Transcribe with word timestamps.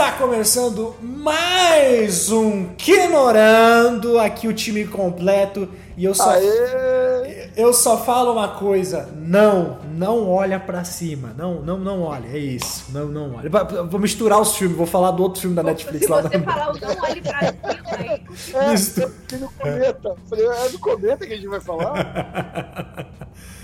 Está 0.00 0.12
começando 0.12 0.96
mais 1.02 2.32
um 2.32 2.68
Quinorando, 2.74 4.18
aqui 4.18 4.48
o 4.48 4.54
time 4.54 4.86
completo 4.86 5.68
e 5.96 6.04
eu 6.04 6.14
só 6.14 6.30
Aê! 6.30 7.50
eu 7.56 7.72
só 7.72 7.98
falo 8.04 8.32
uma 8.32 8.48
coisa, 8.48 9.08
não, 9.16 9.78
não 9.96 10.28
olha 10.30 10.58
pra 10.58 10.84
cima, 10.84 11.34
não, 11.36 11.60
não, 11.62 11.78
não 11.78 12.02
olha, 12.02 12.26
é 12.28 12.38
isso, 12.38 12.86
não, 12.92 13.06
não 13.06 13.34
olha. 13.36 13.50
Vou- 13.84 14.00
misturar 14.00 14.40
os 14.40 14.56
filmes, 14.56 14.76
vou 14.76 14.86
falar 14.86 15.10
do 15.12 15.22
outro 15.22 15.40
filme 15.40 15.54
da 15.56 15.62
Netflix 15.62 16.06
Se 16.06 16.10
lá. 16.10 16.22
você 16.22 16.38
na- 16.38 16.44
falar 16.52 16.70
o 16.72 16.80
não 16.80 16.88
olhe 17.02 17.20
pra 17.20 17.38
cima, 18.34 18.60
aí. 18.60 18.72
É, 18.72 18.76
fiquei 18.78 19.38
no 19.38 19.50
cometa. 19.52 20.16
Falei, 20.28 20.46
é 20.46 20.68
no 20.70 20.78
cometa 20.78 21.26
que 21.26 21.32
a 21.32 21.36
gente 21.36 21.48
vai 21.48 21.60
falar? 21.60 23.06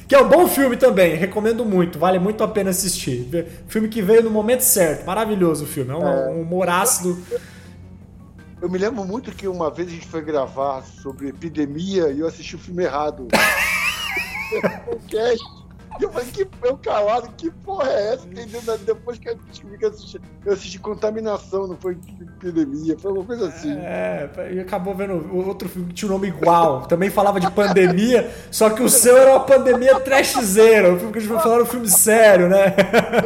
Que 0.08 0.14
é 0.14 0.22
um 0.22 0.28
bom 0.28 0.46
filme 0.46 0.76
também, 0.76 1.16
recomendo 1.16 1.64
muito, 1.64 1.98
vale 1.98 2.20
muito 2.20 2.44
a 2.44 2.46
pena 2.46 2.70
assistir. 2.70 3.28
Filme 3.66 3.88
que 3.88 4.00
veio 4.00 4.22
no 4.22 4.30
momento 4.30 4.60
certo, 4.60 5.04
maravilhoso 5.04 5.64
o 5.64 5.66
filme, 5.66 5.90
é 5.90 5.96
um, 5.96 6.06
É. 6.06 6.28
um 6.30 6.42
humor 6.42 6.68
ácido. 6.68 7.18
Eu 8.60 8.70
me 8.70 8.78
lembro 8.78 9.04
muito 9.04 9.32
que 9.32 9.46
uma 9.46 9.70
vez 9.70 9.88
a 9.88 9.92
gente 9.92 10.06
foi 10.06 10.22
gravar 10.22 10.82
sobre 10.82 11.28
epidemia 11.28 12.10
e 12.10 12.20
eu 12.20 12.26
assisti 12.26 12.56
o 12.56 12.58
filme 12.58 12.84
errado. 12.84 13.28
o 14.88 14.96
cast. 15.08 15.65
E 15.98 16.02
eu 16.04 16.10
falei, 16.10 16.28
que 16.30 16.46
eu 16.62 16.76
calado, 16.76 17.30
que 17.36 17.50
porra 17.50 17.88
é 17.90 18.14
essa? 18.14 18.26
Entendeu? 18.26 18.60
Depois 18.84 19.18
que 19.18 19.30
eu 19.30 19.36
descobri 19.48 19.78
que 19.78 19.84
eu 19.86 19.88
assisti, 19.88 20.20
eu 20.44 20.52
assisti 20.52 20.78
contaminação, 20.78 21.66
não 21.66 21.76
foi 21.76 21.96
epidemia, 22.20 22.98
foi 22.98 23.12
uma 23.12 23.24
coisa 23.24 23.48
assim. 23.48 23.72
É, 23.78 24.28
e 24.52 24.60
acabou 24.60 24.94
vendo 24.94 25.14
o 25.14 25.46
outro 25.46 25.68
filme 25.68 25.88
que 25.88 25.94
tinha 25.94 26.10
um 26.10 26.12
nome 26.14 26.28
igual. 26.28 26.82
Também 26.82 27.08
falava 27.08 27.40
de 27.40 27.50
pandemia, 27.50 28.30
só 28.50 28.68
que 28.70 28.82
o 28.82 28.88
seu 28.90 29.16
era 29.16 29.30
uma 29.30 29.44
pandemia 29.44 29.98
trashzeira. 30.00 30.92
O 30.92 30.98
filme 30.98 31.12
que 31.12 31.18
a 31.18 31.22
gente 31.22 31.32
vai 31.32 31.42
falar 31.42 31.62
um 31.62 31.66
filme 31.66 31.88
sério, 31.88 32.48
né? 32.48 32.74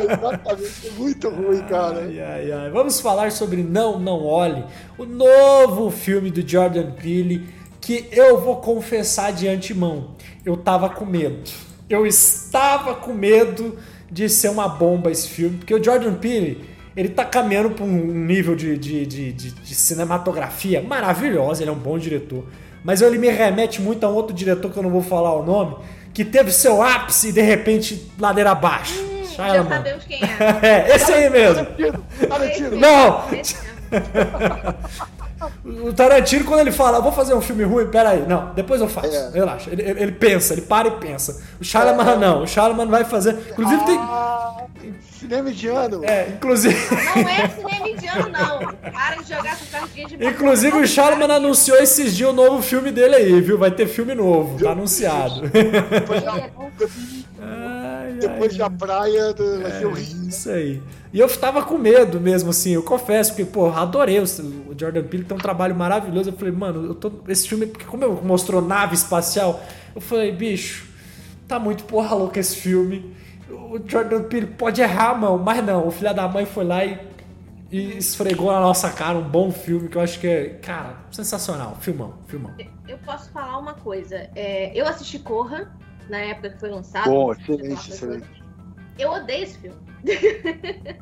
Exatamente, 0.05 0.91
muito 0.97 1.29
ruim, 1.29 1.63
cara. 1.63 2.03
Ai, 2.03 2.21
ai, 2.21 2.53
ai. 2.53 2.71
Vamos 2.71 3.01
falar 3.01 3.33
sobre 3.33 3.65
Não, 3.65 3.99
Não 3.99 4.25
Olhe, 4.25 4.65
o 4.97 5.05
novo 5.05 5.91
filme 5.91 6.31
do 6.31 6.49
Jordan 6.49 6.93
Peele, 6.93 7.49
que 7.81 8.09
eu 8.13 8.41
vou 8.41 8.57
confessar 8.57 9.33
de 9.33 9.49
antemão, 9.49 10.15
eu 10.45 10.57
tava 10.57 10.89
com 10.89 11.05
medo. 11.05 11.70
Eu 11.91 12.07
estava 12.07 12.95
com 12.95 13.13
medo 13.13 13.77
de 14.11 14.29
ser 14.29 14.49
uma 14.49 14.69
bomba 14.69 15.11
esse 15.11 15.29
filme, 15.29 15.59
porque 15.59 15.75
o 15.75 15.83
Jordan 15.83 16.15
Peele, 16.15 16.65
ele 16.97 17.09
tá 17.09 17.25
caminhando 17.25 17.71
para 17.71 17.85
um 17.85 17.89
nível 17.91 18.55
de, 18.55 18.79
de, 18.79 19.05
de, 19.05 19.33
de- 19.33 19.51
de 19.51 19.75
cinematografia 19.75 20.81
maravilhosa, 20.81 21.63
ele 21.63 21.71
é 21.71 21.73
um 21.73 21.77
bom 21.79 21.99
diretor. 21.99 22.45
Mas 22.85 23.03
ele 23.03 23.19
me 23.19 23.29
remete 23.29 23.83
muito 23.83 24.05
a 24.07 24.09
um 24.11 24.15
outro 24.15 24.35
diretor 24.35 24.71
que 24.73 24.79
eu 24.79 24.83
não 24.83 24.91
vou 24.91 25.03
falar 25.03 25.35
o 25.35 25.45
nome, 25.45 25.77
que 26.15 26.25
teve 26.25 26.51
seu 26.53 26.81
ápice 26.81 27.29
e 27.29 27.33
de 27.33 27.43
repente 27.43 28.11
ladeira 28.19 28.53
abaixo. 28.53 28.95
Hum, 29.03 29.25
já 29.37 29.65
sabemos 29.65 30.05
quem 30.05 30.21
é. 30.23 30.29
É, 30.91 30.97
esse 30.97 31.13
aí 31.13 31.29
mesmo. 31.29 31.67
Tarantino, 31.67 32.05
Tarantino. 32.29 32.77
Não! 32.79 33.25
O 35.65 35.93
Tarantino, 35.93 36.45
quando 36.45 36.61
ele 36.61 36.73
fala, 36.73 37.01
vou 37.01 37.13
fazer 37.13 37.35
um 37.35 37.41
filme 37.41 37.65
ruim, 37.65 37.87
peraí, 37.87 38.25
não, 38.27 38.53
depois 38.55 38.81
eu 38.81 38.89
faço, 38.89 39.09
É. 39.15 39.31
relaxa. 39.33 39.71
Ele, 39.71 39.83
ele- 39.83 40.03
ele 40.03 40.13
pensa, 40.13 40.53
ele 40.53 40.63
para 40.63 40.89
e 40.89 40.91
pensa. 40.93 41.43
O 41.61 41.65
Shyamalan 41.65 42.17
não, 42.17 42.43
o 42.43 42.47
Shyamalan 42.47 42.91
vai 42.91 43.05
fazer. 43.05 43.37
Inclusive 43.51 43.85
tem. 43.85 43.97
Ah, 43.99 44.57
cinema 45.19 45.51
indiano. 45.51 46.05
É, 46.05 46.29
inclusive. 46.29 46.77
Não 47.17 47.29
é 47.29 47.49
cinema 47.49 47.89
indiano, 47.89 48.29
não. 48.29 48.93
Para 48.93 49.17
de 49.23 49.29
jogar 49.35 49.57
cartinha 49.71 50.07
de 50.09 50.25
Inclusive 50.27 50.77
o 50.77 50.87
Shyamalan 50.87 51.35
anunciou 51.37 51.79
esses 51.79 52.17
dias 52.17 52.31
o 52.31 52.33
novo 52.33 52.61
filme 52.63 52.91
dele 52.91 53.15
aí, 53.17 53.41
viu? 53.41 53.57
Vai 53.59 53.71
ter 53.71 53.87
filme 53.87 54.15
novo, 54.15 54.63
tá 54.63 54.73
anunciado. 54.73 55.43
É. 57.43 57.80
Ai, 58.13 58.19
depois 58.19 58.53
ai, 58.53 58.59
da 58.59 58.71
praia 58.71 59.33
do, 59.33 59.61
vai 59.63 59.71
ser 59.73 59.85
É 59.85 59.87
horrível. 59.87 60.29
Isso 60.29 60.51
aí. 60.51 60.83
E 61.13 61.19
eu 61.19 61.29
tava 61.39 61.63
com 61.65 61.77
medo 61.77 62.21
mesmo, 62.21 62.51
assim, 62.51 62.73
eu 62.73 62.83
confesso, 62.83 63.31
porque, 63.33 63.45
pô, 63.45 63.67
adorei 63.71 64.21
o 64.21 64.25
o 64.25 64.75
Jordan 64.79 65.03
Peele, 65.03 65.25
tem 65.25 65.37
um 65.37 65.41
trabalho 65.41 65.75
maravilhoso. 65.75 66.31
Eu 66.31 66.37
falei, 66.37 66.53
mano, 66.53 66.87
eu 66.87 66.95
tô. 66.95 67.11
Esse 67.29 67.49
filme, 67.49 67.67
porque 67.67 67.85
como 67.85 68.05
eu 68.05 68.21
mostrou 68.23 68.63
nave 68.63 68.95
espacial, 68.95 69.61
eu 69.95 70.01
falei, 70.01 70.31
bicho, 70.33 70.87
tá 71.49 71.59
muito 71.59 71.85
porra 71.85 72.15
louca 72.15 72.39
esse 72.39 72.57
filme. 72.57 73.15
O 73.51 73.81
Jordan 73.85 74.23
Peele 74.25 74.47
pode 74.47 74.81
errar, 74.81 75.19
mano, 75.19 75.39
mas 75.39 75.65
não, 75.65 75.89
o 75.89 75.91
filho 75.91 76.15
da 76.15 76.29
mãe 76.29 76.47
foi 76.47 76.65
lá 76.65 76.85
e, 76.85 76.99
e 77.71 77.99
esfregou 77.99 78.53
na 78.53 78.61
nossa 78.61 78.89
cara 78.91 79.19
um 79.19 79.29
bom 79.29 79.51
filme 79.51 79.89
que 79.89 79.97
eu 79.97 80.03
acho 80.03 80.21
que 80.21 80.27
é, 80.29 80.49
cara, 80.63 80.97
sensacional. 81.11 81.77
Filmão, 81.81 82.15
filmão. 82.29 82.53
Eu 82.87 82.99
posso 82.99 83.31
falar 83.33 83.59
uma 83.59 83.75
coisa. 83.75 84.29
É, 84.37 84.73
eu 84.79 84.87
assisti 84.87 85.19
Corra 85.19 85.73
na 86.11 86.19
época 86.19 86.51
que 86.51 86.61
foi 86.61 86.71
lançado. 86.71 87.09
Bom, 87.09 87.33
excelente, 87.33 87.91
excelente. 87.91 88.43
Eu 88.99 89.11
odeio 89.13 89.45
esse 89.45 89.59
filme. 89.59 89.79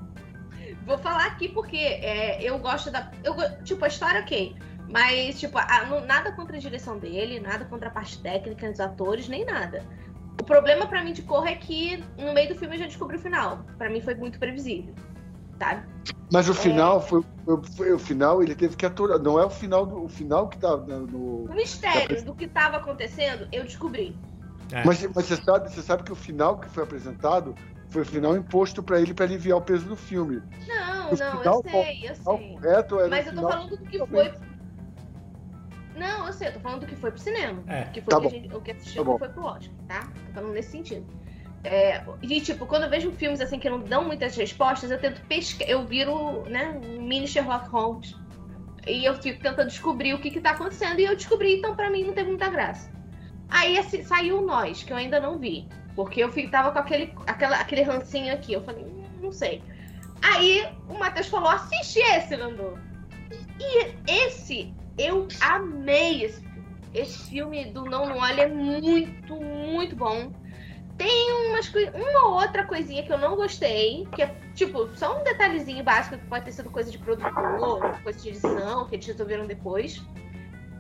Vou 0.87 0.99
falar 0.99 1.27
aqui 1.27 1.49
porque 1.49 1.77
é, 1.77 2.43
eu 2.43 2.59
gosto 2.59 2.91
da. 2.91 3.11
Eu, 3.25 3.35
tipo, 3.65 3.85
a 3.85 3.89
história, 3.89 4.21
ok. 4.21 4.57
Mas, 4.91 5.39
tipo, 5.39 5.59
a- 5.59 5.85
não- 5.87 6.05
nada 6.07 6.33
contra 6.33 6.57
a 6.57 6.61
direção 6.61 6.99
dele, 6.99 7.41
nada 7.41 7.65
contra 7.67 7.89
a 7.89 7.91
parte 7.91 8.23
técnica, 8.23 8.71
os 8.71 8.81
atores, 8.81 9.29
nem 9.29 9.45
nada. 9.45 9.85
O 10.41 10.45
problema 10.45 10.87
pra 10.87 11.03
mim 11.05 11.13
de 11.13 11.23
Corra 11.23 11.51
é 11.51 11.55
que 11.57 12.03
no 12.17 12.33
meio 12.33 12.49
do 12.49 12.55
filme 12.55 12.77
eu 12.77 12.81
já 12.81 12.87
descobri 12.87 13.17
o 13.17 13.21
final. 13.21 13.65
Pra 13.77 13.91
mim 13.91 14.01
foi 14.01 14.15
muito 14.15 14.39
previsível. 14.39 14.95
Sabe? 15.59 15.83
Mas 16.33 16.49
o 16.49 16.55
final 16.55 17.01
foi, 17.03 17.23
foi- 17.45 17.63
foi- 17.77 17.93
o 17.93 17.99
final 17.99 18.43
ele 18.43 18.55
teve 18.55 18.77
que 18.77 18.87
aturar. 18.87 19.19
Não 19.19 19.39
é 19.39 19.45
o 19.45 19.51
final 19.51 19.85
do 19.85 20.05
o 20.05 20.09
final 20.09 20.49
que 20.49 20.57
tá 20.59 20.77
no. 20.77 21.07
no- 21.07 21.45
O 21.51 21.55
mistério 21.55 22.25
do 22.25 22.35
que 22.35 22.47
tava 22.47 22.77
acontecendo, 22.79 23.47
eu 23.53 23.65
descobri. 23.65 24.17
É. 24.73 24.85
Mas, 24.85 25.03
mas 25.03 25.27
você 25.27 25.37
sabe, 25.37 25.71
você 25.71 25.83
sabe 25.83 26.03
que 26.03 26.13
o 26.13 26.17
final 26.17 26.59
que 26.59 26.69
foi 26.69 26.83
apresentado 26.83 27.55
foi 27.89 28.03
o 28.03 28.05
final 28.05 28.37
imposto 28.37 28.83
pra 28.83 29.01
ele 29.01 29.15
para 29.15 29.25
aliviar 29.25 29.59
o 29.59 29.63
peso 29.63 29.87
do 29.87 29.97
filme. 29.97 30.43
Não, 30.67 31.13
O 31.13 31.17
não, 31.17 31.39
final 31.39 31.63
eu 31.65 31.71
sei, 31.71 32.11
eu 32.11 32.15
sei. 32.15 32.53
correto 32.55 33.01
era 33.01 33.09
Mas 33.09 33.27
o 33.27 33.31
eu 33.31 33.35
tô 33.35 33.49
falando 33.49 33.71
do 33.71 33.79
que 33.79 34.07
foi. 34.07 34.35
Não, 35.97 36.27
eu 36.27 36.33
sei, 36.33 36.49
eu 36.49 36.53
tô 36.53 36.61
falando 36.61 36.81
do 36.81 36.87
que 36.87 36.95
foi 36.95 37.11
pro 37.11 37.21
cinema. 37.21 37.63
É, 37.67 37.85
que 37.85 38.01
foi 38.01 38.11
tá 38.11 38.19
o, 38.19 38.21
que 38.21 38.29
gente, 38.29 38.55
o 38.55 38.61
que 38.61 38.71
assistiu 38.71 39.05
Tá 39.05 39.19
foi 39.19 39.29
pro 39.31 39.45
Oscar, 39.45 39.75
tá? 39.89 40.01
Tô 40.27 40.33
falando 40.35 40.53
nesse 40.53 40.71
sentido. 40.71 41.07
É, 41.65 42.05
e 42.23 42.41
tipo, 42.41 42.67
quando 42.67 42.85
eu 42.85 42.91
vejo 42.91 43.11
filmes 43.13 43.41
assim 43.41 43.59
que 43.59 43.69
não 43.69 43.81
dão 43.81 44.05
muitas 44.05 44.37
respostas, 44.37 44.91
eu 44.91 44.99
tento 44.99 45.21
pescar, 45.23 45.69
eu 45.69 45.85
viro, 45.85 46.43
né, 46.45 46.79
um 46.85 47.03
mini 47.03 47.27
Sherlock 47.27 47.69
Holmes. 47.71 48.15
E 48.87 49.05
eu 49.05 49.15
fico 49.17 49.43
tentando 49.43 49.67
descobrir 49.67 50.15
o 50.15 50.21
que 50.21 50.31
que 50.31 50.41
tá 50.41 50.51
acontecendo. 50.51 51.01
E 51.01 51.05
eu 51.05 51.17
descobri, 51.17 51.59
então 51.59 51.75
pra 51.75 51.91
mim 51.91 52.05
não 52.05 52.15
teve 52.15 52.29
muita 52.29 52.49
graça. 52.49 52.91
Aí 53.49 53.79
assim, 53.79 54.03
saiu 54.03 54.43
Nós, 54.43 54.83
que 54.83 54.93
eu 54.93 54.97
ainda 54.97 55.21
não 55.21 55.39
vi. 55.39 55.69
Porque 55.95 56.23
eu 56.23 56.31
tava 56.51 56.71
com 56.71 56.79
aquele, 56.79 57.13
aquela, 57.27 57.57
aquele 57.57 57.83
rancinho 57.83 58.33
aqui. 58.33 58.53
Eu 58.53 58.63
falei, 58.63 58.85
hum, 58.85 59.05
não 59.21 59.33
sei. 59.33 59.63
Aí 60.23 60.67
o 60.89 60.99
Matheus 60.99 61.29
falou, 61.29 61.49
assiste 61.49 61.99
esse, 61.99 62.37
Nando. 62.37 62.79
E 63.59 63.95
esse, 64.07 64.73
eu 64.97 65.27
amei 65.41 66.25
esse 66.25 66.41
filme. 66.41 66.59
Esse 66.95 67.19
filme 67.29 67.67
do 67.67 67.85
Não 67.85 68.17
Olha 68.17 68.43
é 68.43 68.49
muito, 68.49 69.37
muito 69.37 69.95
bom. 69.95 70.33
Tem 70.97 71.51
umas, 71.51 71.73
uma 71.95 72.27
ou 72.27 72.41
outra 72.41 72.65
coisinha 72.65 73.05
que 73.05 73.13
eu 73.13 73.19
não 73.19 73.37
gostei, 73.37 74.09
que 74.15 74.23
é, 74.23 74.35
tipo, 74.55 74.89
só 74.97 75.21
um 75.21 75.23
detalhezinho 75.23 75.85
básico 75.85 76.19
que 76.19 76.27
pode 76.27 76.47
ter 76.47 76.53
sido 76.53 76.71
coisa 76.71 76.91
de 76.91 76.99
produtor, 76.99 78.03
coisa 78.03 78.19
de 78.19 78.31
edição, 78.31 78.87
que 78.89 78.97
eles 78.97 79.07
resolveram 79.07 79.47
depois. 79.47 80.03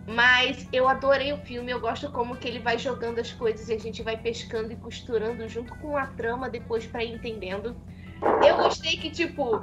Mas 0.09 0.67
eu 0.73 0.89
adorei 0.89 1.35
o 1.35 1.37
filme, 1.37 1.71
eu 1.71 1.79
gosto 1.79 2.11
como 2.11 2.35
que 2.35 2.49
ele 2.49 2.61
vai 2.61 2.79
jogando 2.79 3.19
as 3.19 3.31
coisas 3.31 3.69
e 3.69 3.75
a 3.75 3.79
gente 3.79 4.03
vai 4.03 4.17
pescando 4.17 4.73
e 4.73 4.77
costurando 4.77 5.47
junto 5.47 5.75
com 5.77 5.99
a 5.99 6.07
trama 6.07 6.49
depois 6.49 6.87
pra 6.87 7.05
ir 7.05 7.13
entendendo. 7.13 7.77
Eu 8.43 8.57
gostei 8.57 8.97
que, 8.97 9.11
tipo, 9.11 9.61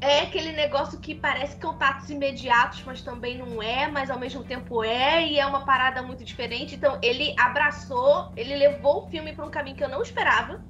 é 0.00 0.20
aquele 0.20 0.52
negócio 0.52 1.00
que 1.00 1.16
parece 1.16 1.56
contatos 1.60 2.08
imediatos, 2.08 2.84
mas 2.86 3.02
também 3.02 3.36
não 3.38 3.60
é, 3.60 3.88
mas 3.88 4.08
ao 4.08 4.20
mesmo 4.20 4.44
tempo 4.44 4.84
é, 4.84 5.26
e 5.26 5.40
é 5.40 5.44
uma 5.44 5.64
parada 5.64 6.00
muito 6.00 6.22
diferente. 6.22 6.76
Então, 6.76 6.96
ele 7.02 7.34
abraçou, 7.36 8.30
ele 8.36 8.54
levou 8.54 9.02
o 9.02 9.08
filme 9.08 9.32
pra 9.32 9.44
um 9.44 9.50
caminho 9.50 9.76
que 9.76 9.82
eu 9.82 9.88
não 9.88 10.00
esperava. 10.00 10.60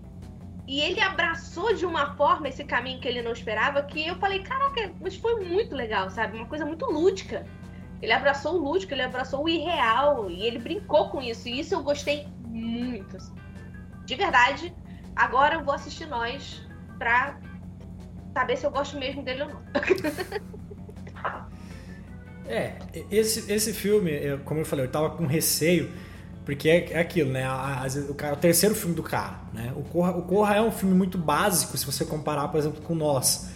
E 0.67 0.81
ele 0.81 1.03
abraçou 1.03 1.75
de 1.75 1.85
uma 1.85 2.17
forma 2.17 2.49
esse 2.49 2.65
caminho 2.65 2.99
que 2.99 3.07
ele 3.07 3.21
não 3.21 3.33
esperava, 3.33 3.83
que 3.83 4.07
eu 4.07 4.17
falei, 4.17 4.41
caraca, 4.41 4.91
mas 5.03 5.17
foi 5.17 5.45
muito 5.45 5.75
legal, 5.75 6.09
sabe? 6.09 6.39
Uma 6.39 6.47
coisa 6.47 6.65
muito 6.65 6.87
lúdica. 6.87 7.45
Ele 8.03 8.13
abraçou 8.13 8.55
o 8.55 8.59
lúdico, 8.59 8.93
ele 8.93 9.03
abraçou 9.03 9.45
o 9.45 9.49
irreal, 9.49 10.31
e 10.31 10.43
ele 10.43 10.59
brincou 10.59 11.09
com 11.09 11.21
isso. 11.21 11.49
E 11.49 11.61
isso 11.61 11.75
eu 11.75 11.83
gostei 11.83 12.29
muito. 12.47 13.17
assim. 13.17 13.35
De 14.05 14.15
verdade, 14.15 14.75
agora 15.15 15.57
eu 15.57 15.65
vou 15.65 15.75
assistir 15.75 16.07
Nós 16.07 16.63
pra 16.99 17.39
saber 18.33 18.57
se 18.57 18.67
eu 18.67 18.71
gosto 18.71 18.99
mesmo 18.99 19.23
dele 19.23 19.43
ou 19.43 19.49
não. 19.49 19.63
É, 22.49 22.75
esse, 23.11 23.53
esse 23.53 23.73
filme, 23.73 24.13
como 24.45 24.61
eu 24.61 24.65
falei, 24.65 24.85
eu 24.85 24.91
tava 24.91 25.11
com 25.11 25.27
receio, 25.27 25.91
porque 26.45 26.69
é, 26.69 26.93
é 26.93 27.01
aquilo, 27.01 27.33
né? 27.33 27.45
O, 28.09 28.15
cara, 28.15 28.35
o 28.35 28.37
terceiro 28.37 28.75
filme 28.75 28.95
do 28.95 29.03
cara, 29.03 29.41
né? 29.53 29.73
O 29.75 29.83
Corra, 29.83 30.13
o 30.13 30.23
Corra 30.23 30.55
é 30.55 30.63
um 30.63 30.71
filme 30.71 30.95
muito 30.95 31.19
básico, 31.19 31.77
se 31.77 31.85
você 31.85 32.05
comparar, 32.05 32.47
por 32.49 32.59
exemplo, 32.59 32.81
com 32.83 32.95
Nós. 32.95 33.51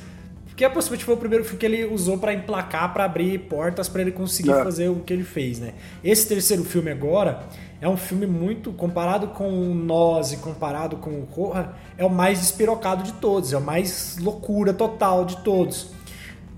Porque 0.60 0.74
possivelmente 0.74 1.06
foi 1.06 1.14
o 1.14 1.16
primeiro 1.16 1.42
filme 1.42 1.58
que 1.58 1.64
ele 1.64 1.86
usou 1.86 2.18
pra 2.18 2.34
emplacar, 2.34 2.92
pra 2.92 3.04
abrir 3.04 3.38
portas 3.38 3.88
pra 3.88 4.02
ele 4.02 4.12
conseguir 4.12 4.50
É. 4.50 4.62
fazer 4.62 4.90
o 4.90 4.96
que 4.96 5.10
ele 5.10 5.24
fez, 5.24 5.58
né? 5.58 5.72
Esse 6.04 6.28
terceiro 6.28 6.62
filme 6.64 6.90
agora 6.90 7.44
é 7.80 7.88
um 7.88 7.96
filme 7.96 8.26
muito, 8.26 8.70
comparado 8.70 9.28
com 9.28 9.48
o 9.48 9.74
Nós 9.74 10.32
e 10.32 10.36
comparado 10.36 10.98
com 10.98 11.18
o 11.18 11.26
Corra, 11.26 11.74
é 11.96 12.04
o 12.04 12.10
mais 12.10 12.40
despirocado 12.40 13.02
de 13.02 13.14
todos, 13.14 13.54
é 13.54 13.56
o 13.56 13.60
mais 13.62 14.18
loucura 14.20 14.74
total 14.74 15.24
de 15.24 15.38
todos. 15.38 15.92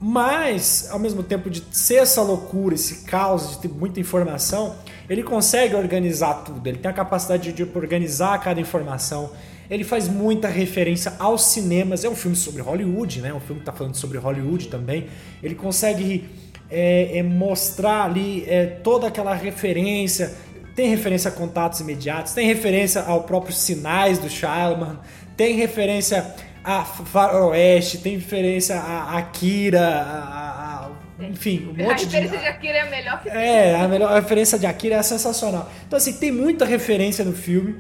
Mas, 0.01 0.89
ao 0.91 0.99
mesmo 0.99 1.23
tempo 1.23 1.49
de 1.49 1.63
ser 1.71 1.99
essa 1.99 2.23
loucura, 2.23 2.75
esse 2.75 3.05
caos, 3.05 3.51
de 3.51 3.59
ter 3.59 3.69
muita 3.69 4.01
informação, 4.01 4.75
ele 5.09 5.23
consegue 5.23 5.77
organizar 5.77 6.43
tudo. 6.43 6.67
Ele 6.67 6.79
tem 6.79 6.91
a 6.91 6.95
capacidade 6.95 7.53
de 7.53 7.63
organizar 7.63 8.37
cada 8.41 8.61
informação. 8.61 9.31
Ele 9.73 9.85
faz 9.85 10.07
muita 10.07 10.49
referência 10.49 11.15
aos 11.19 11.47
cinemas. 11.47 12.05
É 12.05 12.09
um 12.09 12.15
filme 12.15 12.37
sobre 12.37 12.61
Hollywood, 12.61 13.23
né? 13.23 13.33
Um 13.33 13.41
filme 13.41 13.63
que 13.63 13.63
está 13.63 13.73
falando 13.73 13.95
sobre 13.95 14.19
Hollywood 14.19 14.69
também. 14.69 15.07
Ele 15.43 15.55
consegue 15.55 16.29
é, 16.71 17.17
é 17.17 17.23
mostrar 17.23 18.05
ali 18.05 18.45
é, 18.47 18.67
toda 18.67 19.07
aquela 19.07 19.35
referência. 19.35 20.35
Tem 20.77 20.91
referência 20.91 21.31
a 21.31 21.33
contatos 21.33 21.81
imediatos, 21.81 22.35
tem 22.35 22.47
referência 22.47 23.01
ao 23.01 23.23
próprios 23.23 23.59
sinais 23.59 24.19
do 24.19 24.29
Shyamalan, 24.29 25.01
tem 25.39 25.57
referência 25.57 26.35
a 26.63 26.85
Faroeste, 26.85 27.99
tem 27.99 28.17
referência 28.17 28.77
a 28.77 29.17
Akira, 29.17 29.81
a, 29.81 30.87
a, 30.87 30.91
enfim, 31.25 31.69
um 31.69 31.85
monte 31.85 32.07
de... 32.07 32.17
A 32.17 32.21
referência 32.21 32.39
de 32.39 32.47
Akira 32.47 32.79
é 32.79 32.81
a 32.81 32.91
melhor 32.91 33.23
que 33.23 33.31
tem. 33.31 33.41
É, 33.41 33.75
a, 33.75 33.89
melhor, 33.89 34.13
a 34.13 34.15
referência 34.17 34.59
de 34.59 34.67
Akira 34.67 34.97
é 34.97 35.03
sensacional. 35.03 35.71
Então, 35.87 35.97
assim, 35.97 36.13
tem 36.13 36.31
muita 36.31 36.65
referência 36.65 37.25
no 37.25 37.33
filme, 37.33 37.77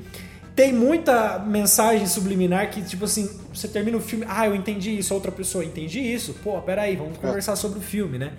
tem 0.54 0.72
muita 0.72 1.38
mensagem 1.38 2.06
subliminar 2.06 2.70
que, 2.70 2.82
tipo 2.82 3.04
assim, 3.04 3.28
você 3.52 3.69
termina 3.69 3.96
o 3.96 4.00
filme, 4.00 4.26
ah, 4.28 4.46
eu 4.46 4.54
entendi 4.54 4.99
isso, 4.99 5.14
outra 5.14 5.32
pessoa, 5.32 5.64
entendi 5.64 6.00
isso, 6.00 6.34
pô, 6.43 6.60
peraí, 6.60 6.96
vamos 6.96 7.19
conversar 7.19 7.56
sobre 7.56 7.78
o 7.78 7.82
filme, 7.82 8.19
né? 8.19 8.32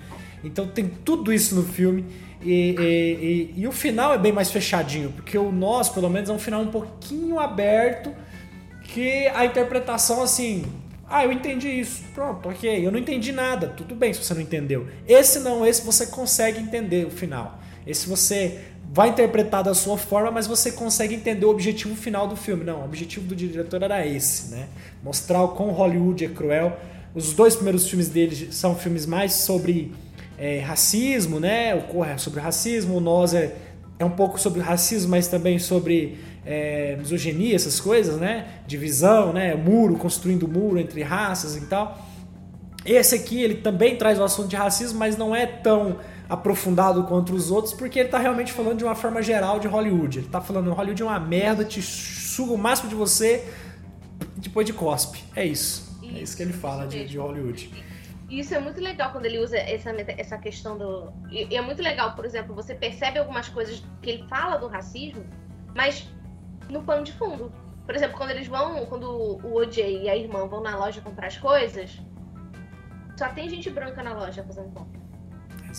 Então 0.44 0.68
tem 0.68 0.88
tudo 0.88 1.32
isso 1.32 1.56
no 1.56 1.64
filme. 1.64 2.06
E, 2.42 2.76
e, 2.78 3.54
e, 3.58 3.62
e, 3.62 3.68
o 3.68 3.72
final 3.72 4.14
é 4.14 4.18
bem 4.18 4.34
mais 4.34 4.52
fechadinho, 4.52 5.12
porque 5.12 5.38
o 5.38 5.52
nós, 5.52 5.88
pelo 5.88 6.10
menos, 6.10 6.30
é 6.30 6.34
um 6.34 6.40
final 6.40 6.62
um 6.62 6.68
pouquinho 6.68 7.40
aberto 7.40 8.14
que 8.84 9.28
a 9.30 9.46
interpretação 9.46 10.22
assim. 10.22 10.66
Ah, 11.10 11.24
eu 11.24 11.32
entendi 11.32 11.70
isso. 11.70 12.04
Pronto, 12.14 12.50
ok. 12.50 12.86
Eu 12.86 12.92
não 12.92 13.00
entendi 13.00 13.32
nada. 13.32 13.68
Tudo 13.68 13.96
bem 13.96 14.14
se 14.14 14.24
você 14.24 14.34
não 14.34 14.42
entendeu. 14.42 14.88
Esse 15.08 15.40
não, 15.40 15.66
esse 15.66 15.86
você 15.86 16.08
consegue 16.08 16.60
entender 16.60 17.06
o 17.06 17.12
final. 17.12 17.60
Esse 17.86 18.08
você 18.08 18.60
vai 18.94 19.10
interpretar 19.10 19.64
da 19.64 19.74
sua 19.74 19.98
forma, 19.98 20.30
mas 20.30 20.46
você 20.46 20.72
consegue 20.72 21.16
entender 21.16 21.48
o 21.48 21.50
objetivo 21.50 21.96
final 21.96 22.28
do 22.28 22.36
filme. 22.36 22.64
Não, 22.64 22.82
o 22.82 22.86
objetivo 22.86 23.26
do 23.26 23.36
diretor 23.36 23.82
era 23.82 24.06
esse, 24.06 24.52
né? 24.52 24.68
Mostrar 25.04 25.42
o 25.42 25.48
quão 25.48 25.72
Hollywood 25.72 26.24
é 26.24 26.30
cruel. 26.30 26.78
Os 27.16 27.34
dois 27.34 27.56
primeiros 27.56 27.88
filmes 27.90 28.08
dele 28.08 28.50
são 28.52 28.76
filmes 28.76 29.08
mais 29.08 29.34
sobre 29.34 29.92
é, 30.38 30.60
racismo, 30.60 31.40
né? 31.40 31.74
O 31.74 32.06
é 32.06 32.20
sobre 32.20 32.40
racismo. 32.40 32.98
O 32.98 33.00
Nós 33.00 33.34
é, 33.34 33.56
é 33.98 34.06
um 34.06 34.12
pouco 34.12 34.40
sobre 34.40 34.62
racismo, 34.62 35.10
mas 35.10 35.28
também 35.28 35.58
sobre 35.58 36.20
é, 36.46 36.96
misoginia, 36.96 37.56
essas 37.56 37.80
coisas, 37.80 38.18
né? 38.18 38.46
Divisão, 38.68 39.34
né? 39.34 39.56
Muro, 39.56 39.96
construindo 39.96 40.48
muro 40.48 40.78
entre 40.78 41.02
raças 41.02 41.56
e 41.56 41.62
tal. 41.62 41.98
Esse 42.86 43.16
aqui, 43.16 43.42
ele 43.42 43.56
também 43.56 43.96
traz 43.96 44.20
o 44.20 44.24
assunto 44.24 44.50
de 44.50 44.56
racismo, 44.56 45.00
mas 45.00 45.18
não 45.18 45.36
é 45.36 45.48
tão 45.48 45.98
aprofundado 46.30 47.04
quanto 47.04 47.34
os 47.34 47.52
outros, 47.52 47.74
porque 47.74 48.00
ele 48.00 48.08
está 48.08 48.18
realmente 48.18 48.52
falando 48.52 48.78
de 48.78 48.84
uma 48.84 48.96
forma 48.96 49.22
geral 49.22 49.60
de 49.60 49.68
Hollywood. 49.68 50.20
Ele 50.20 50.26
está 50.26 50.42
falando 50.42 50.72
Hollywood 50.72 51.02
é 51.02 51.06
uma 51.06 51.20
merda, 51.20 51.64
te 51.64 51.82
suga 51.82 52.54
o 52.54 52.58
máximo 52.58 52.90
de 52.90 52.96
você, 52.96 53.48
depois 54.38 54.66
de 54.66 54.74
cospe. 54.74 55.24
É 55.36 55.46
isso. 55.46 56.00
isso 56.02 56.18
é 56.18 56.22
isso 56.22 56.38
que 56.38 56.44
ele 56.44 56.54
fala 56.54 56.88
de, 56.88 57.06
de 57.06 57.18
Hollywood. 57.18 57.70
Isso 58.30 58.56
é 58.56 58.60
muito 58.60 58.82
legal 58.82 59.12
quando 59.12 59.26
ele 59.26 59.38
usa 59.38 59.58
essa, 59.58 59.92
essa 60.18 60.38
questão 60.40 60.78
do. 60.78 61.14
E 61.30 61.56
é 61.56 61.62
muito 61.62 61.82
legal, 61.82 62.16
por 62.16 62.26
exemplo, 62.26 62.56
você 62.56 62.74
percebe 62.74 63.20
algumas 63.20 63.48
coisas 63.48 63.84
que 64.02 64.10
ele 64.10 64.28
fala 64.28 64.58
do 64.58 64.68
racismo, 64.68 65.24
mas 65.76 66.10
no 66.70 66.82
pano 66.82 67.04
de 67.04 67.12
fundo. 67.14 67.52
Por 67.86 67.94
exemplo, 67.96 68.18
quando 68.18 68.32
eles 68.32 68.48
vão, 68.48 68.86
quando 68.86 69.10
o 69.12 69.56
OJ 69.56 70.04
e 70.04 70.10
a 70.10 70.16
irmã 70.16 70.48
vão 70.48 70.62
na 70.62 70.76
loja 70.78 71.02
comprar 71.02 71.28
as 71.28 71.38
coisas, 71.38 72.00
só 73.18 73.30
tem 73.30 73.50
gente 73.50 73.70
branca 73.70 74.02
na 74.02 74.14
loja 74.14 74.44
fazendo 74.44 74.72
compra. 74.72 75.03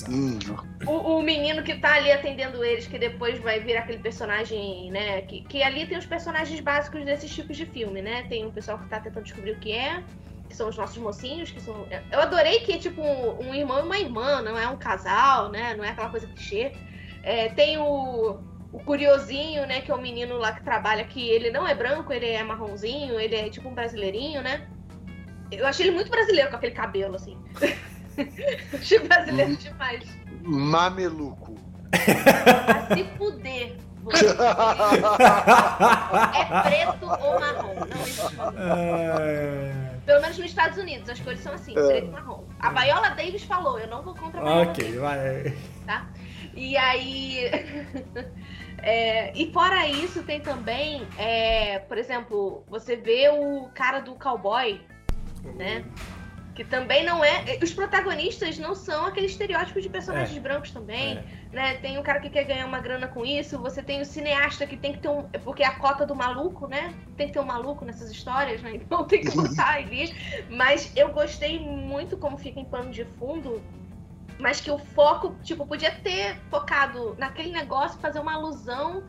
Hum. 0.09 0.39
O, 0.87 1.19
o, 1.19 1.23
menino 1.23 1.63
que 1.63 1.77
tá 1.77 1.95
ali 1.95 2.11
atendendo 2.11 2.65
eles, 2.65 2.87
que 2.87 2.99
depois 2.99 3.39
vai 3.39 3.61
virar 3.61 3.81
aquele 3.81 3.99
personagem, 3.99 4.91
né? 4.91 5.23
Que, 5.23 5.43
que 5.43 5.63
ali 5.63 5.87
tem 5.87 5.97
os 5.97 6.07
personagens 6.07 6.59
básicos 6.61 7.05
desses 7.05 7.33
tipos 7.33 7.57
de 7.57 7.65
filme, 7.67 8.03
né? 8.03 8.25
Tem 8.29 8.45
um 8.45 8.51
pessoal 8.51 8.79
que 8.79 8.89
tá 8.89 8.99
tentando 8.99 9.25
descobrir 9.25 9.53
o 9.53 9.61
que 9.61 9.73
é, 9.73 10.03
que 10.49 10.57
são 10.57 10.69
os 10.69 10.77
nossos 10.77 10.99
mocinhos, 10.99 11.51
que 11.51 11.61
são. 11.61 11.87
Eu 12.11 12.21
adorei 12.21 12.61
que 12.61 12.73
é 12.73 12.79
tipo 12.79 13.01
um, 13.01 13.49
um 13.49 13.55
irmão 13.55 13.79
e 13.79 13.83
uma 13.83 13.99
irmã, 13.99 14.43
não 14.43 14.59
é 14.59 14.69
um 14.69 14.77
casal, 14.77 15.51
né? 15.51 15.75
Não 15.75 15.85
é 15.85 15.91
aquela 15.91 16.11
coisa 16.11 16.27
clichê. 16.27 16.73
É, 17.23 17.49
tem 17.51 17.79
o 17.79 18.39
o 18.75 18.81
curiosinho, 18.81 19.65
né, 19.69 19.81
que 19.81 19.93
é 19.93 19.95
o 19.95 20.01
menino 20.01 20.37
lá 20.37 20.53
que 20.53 20.65
trabalha, 20.65 21.05
que 21.05 21.31
ele 21.31 21.49
não 21.49 21.65
é 21.65 21.77
branco, 21.77 22.13
ele 22.13 22.27
é 22.27 22.43
marronzinho, 22.43 23.21
ele 23.21 23.37
é 23.37 23.49
tipo 23.49 23.69
um 23.69 23.75
brasileirinho, 23.75 24.43
né? 24.43 24.67
Eu 25.53 25.65
achei 25.65 25.87
ele 25.87 25.95
muito 25.95 26.11
brasileiro 26.11 26.51
com 26.51 26.57
aquele 26.57 26.75
cabelo, 26.75 27.15
assim. 27.15 27.39
achei 28.75 28.99
brasileiro 28.99 29.57
demais. 29.57 30.05
Mameluco. 30.43 31.55
A 31.93 32.95
se 32.95 33.05
fuder. 33.17 33.77
é 36.35 36.63
preto 36.63 37.07
ou 37.07 37.41
marrom, 37.41 37.75
não 37.75 38.01
existe. 38.03 38.37
Pelo 40.05 40.21
menos 40.21 40.37
nos 40.37 40.47
Estados 40.47 40.77
Unidos, 40.77 41.09
as 41.09 41.19
cores 41.21 41.41
são 41.41 41.55
assim, 41.55 41.73
é. 41.73 41.87
preto 41.87 42.09
e 42.09 42.11
marrom. 42.11 42.45
A 42.59 42.71
Viola 42.71 43.11
Davis 43.11 43.45
falou, 43.45 43.79
eu 43.79 43.89
não 43.89 44.03
vou 44.03 44.15
contra 44.15 44.41
a 44.41 44.45
Viola 44.45 44.63
Ok, 44.63 44.85
Davis, 44.85 45.01
vai. 45.01 45.57
Tá? 45.87 46.07
E 46.55 46.77
aí. 46.77 47.51
É, 48.87 49.33
e 49.35 49.51
fora 49.51 49.89
isso, 49.89 50.23
tem 50.25 50.41
também, 50.41 51.07
é, 51.17 51.79
por 51.79 51.97
exemplo, 51.97 52.63
você 52.69 52.97
vê 52.97 53.31
o 53.31 53.71
cara 53.75 54.01
do 54.01 54.15
cowboy, 54.15 54.79
né? 55.57 55.87
Que 56.55 56.65
também 56.65 57.05
não 57.05 57.25
é. 57.25 57.59
Os 57.63 57.73
protagonistas 57.73 58.59
não 58.59 58.75
são 58.75 59.07
aquele 59.07 59.27
estereótipo 59.27 59.81
de 59.81 59.89
personagens 59.89 60.37
é. 60.37 60.41
brancos 60.41 60.71
também. 60.71 61.19
É. 61.19 61.25
Né? 61.53 61.75
Tem 61.79 61.99
um 61.99 62.03
cara 62.03 62.21
que 62.21 62.31
quer 62.31 62.45
ganhar 62.45 62.67
uma 62.67 62.79
grana 62.79 63.09
com 63.09 63.25
isso, 63.25 63.59
você 63.59 63.83
tem 63.83 64.01
o 64.01 64.05
cineasta 64.05 64.67
que 64.67 64.77
tem 64.77 64.93
que 64.93 65.01
ter 65.01 65.09
um. 65.09 65.25
Porque 65.43 65.63
é 65.63 65.67
a 65.67 65.75
cota 65.75 66.07
do 66.07 66.15
maluco, 66.15 66.69
né? 66.69 66.95
Tem 67.17 67.27
que 67.27 67.33
ter 67.33 67.41
um 67.41 67.45
maluco 67.45 67.85
nessas 67.85 68.11
histórias, 68.11 68.63
né? 68.63 68.75
Então 68.85 69.05
tem 69.05 69.23
que 69.23 69.31
botar 69.31 69.75
ali. 69.75 70.15
Mas 70.49 70.93
eu 70.97 71.11
gostei 71.11 71.59
muito 71.59 72.17
como 72.17 72.39
fica 72.39 72.61
em 72.61 72.65
pano 72.65 72.91
de 72.91 73.05
fundo 73.05 73.63
mas 74.39 74.61
que 74.61 74.71
o 74.71 74.79
foco, 74.79 75.37
tipo, 75.43 75.67
podia 75.67 75.93
ter 75.93 76.37
focado 76.51 77.15
naquele 77.19 77.53
negócio, 77.53 78.01
fazer 78.01 78.19
uma 78.19 78.35
alusão 78.35 79.05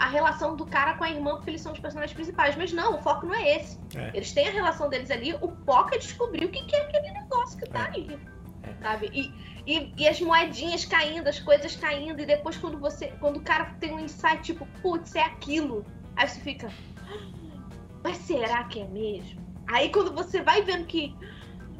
à 0.00 0.08
relação 0.08 0.56
do 0.56 0.64
cara 0.64 0.94
com 0.94 1.04
a 1.04 1.10
irmã, 1.10 1.36
porque 1.36 1.50
eles 1.50 1.60
são 1.60 1.72
os 1.72 1.78
personagens 1.78 2.14
principais. 2.14 2.56
Mas 2.56 2.72
não, 2.72 2.96
o 2.96 3.02
foco 3.02 3.26
não 3.26 3.34
é 3.34 3.56
esse. 3.56 3.78
É. 3.94 4.10
Eles 4.14 4.32
têm 4.32 4.48
a 4.48 4.50
relação 4.50 4.88
deles 4.88 5.10
ali, 5.10 5.34
o 5.34 5.50
foco 5.66 5.94
é 5.94 5.98
descobrir 5.98 6.46
o 6.46 6.48
que, 6.48 6.64
que 6.64 6.74
é 6.74 6.80
aquele 6.80 7.10
negócio 7.10 7.58
que 7.58 7.68
tá 7.68 7.80
é. 7.80 7.84
ali. 7.84 8.18
É. 8.62 8.82
Sabe? 8.82 9.10
E, 9.12 9.32
e, 9.70 9.92
e, 9.98 10.08
as 10.08 10.18
moedinhas 10.22 10.86
caindo, 10.86 11.28
as 11.28 11.38
coisas 11.38 11.76
caindo, 11.76 12.18
e 12.22 12.24
depois 12.24 12.56
quando 12.56 12.78
você. 12.78 13.08
Quando 13.20 13.36
o 13.36 13.42
cara 13.42 13.76
tem 13.78 13.92
um 13.92 14.00
insight, 14.00 14.42
tipo, 14.42 14.66
putz, 14.80 15.14
é 15.14 15.22
aquilo. 15.22 15.84
Aí 16.16 16.26
você 16.26 16.40
fica. 16.40 16.72
Ah, 16.98 17.68
mas 18.02 18.16
será 18.16 18.64
que 18.64 18.80
é 18.80 18.86
mesmo? 18.86 19.38
Aí 19.68 19.90
quando 19.90 20.14
você 20.14 20.40
vai 20.40 20.62
vendo 20.62 20.86
que 20.86 21.14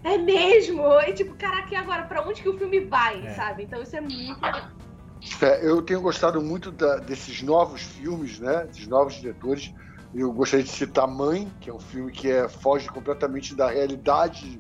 é 0.05 0.19
mesmo? 0.19 0.83
E 1.09 1.15
tipo, 1.15 1.35
caraca, 1.37 1.73
e 1.73 1.77
agora? 1.77 2.03
Pra 2.03 2.23
onde 2.23 2.43
que 2.43 2.49
o 2.51 2.59
filme 2.59 2.81
vai, 2.81 3.27
é. 3.27 3.31
sabe? 3.31 3.63
Então 3.63 3.83
isso 3.83 3.97
é 3.97 4.01
muito 4.03 4.41
É, 5.43 5.67
eu 5.67 5.83
tenho 5.83 6.01
gostado 6.01 6.41
muito 6.41 6.71
da, 6.71 6.97
desses 6.97 7.43
novos 7.43 7.83
filmes, 7.83 8.39
né? 8.39 8.67
Desses 8.67 8.87
novos 8.87 9.15
diretores. 9.15 9.73
Eu 10.15 10.33
gostaria 10.33 10.65
de 10.65 10.71
citar 10.71 11.07
Mãe, 11.07 11.53
que 11.61 11.71
é 11.71 11.75
um 11.75 11.79
filme 11.79 12.11
que 12.11 12.31
é, 12.31 12.49
foge 12.49 12.89
completamente 12.89 13.55
da 13.55 13.71
realidade 13.71 14.59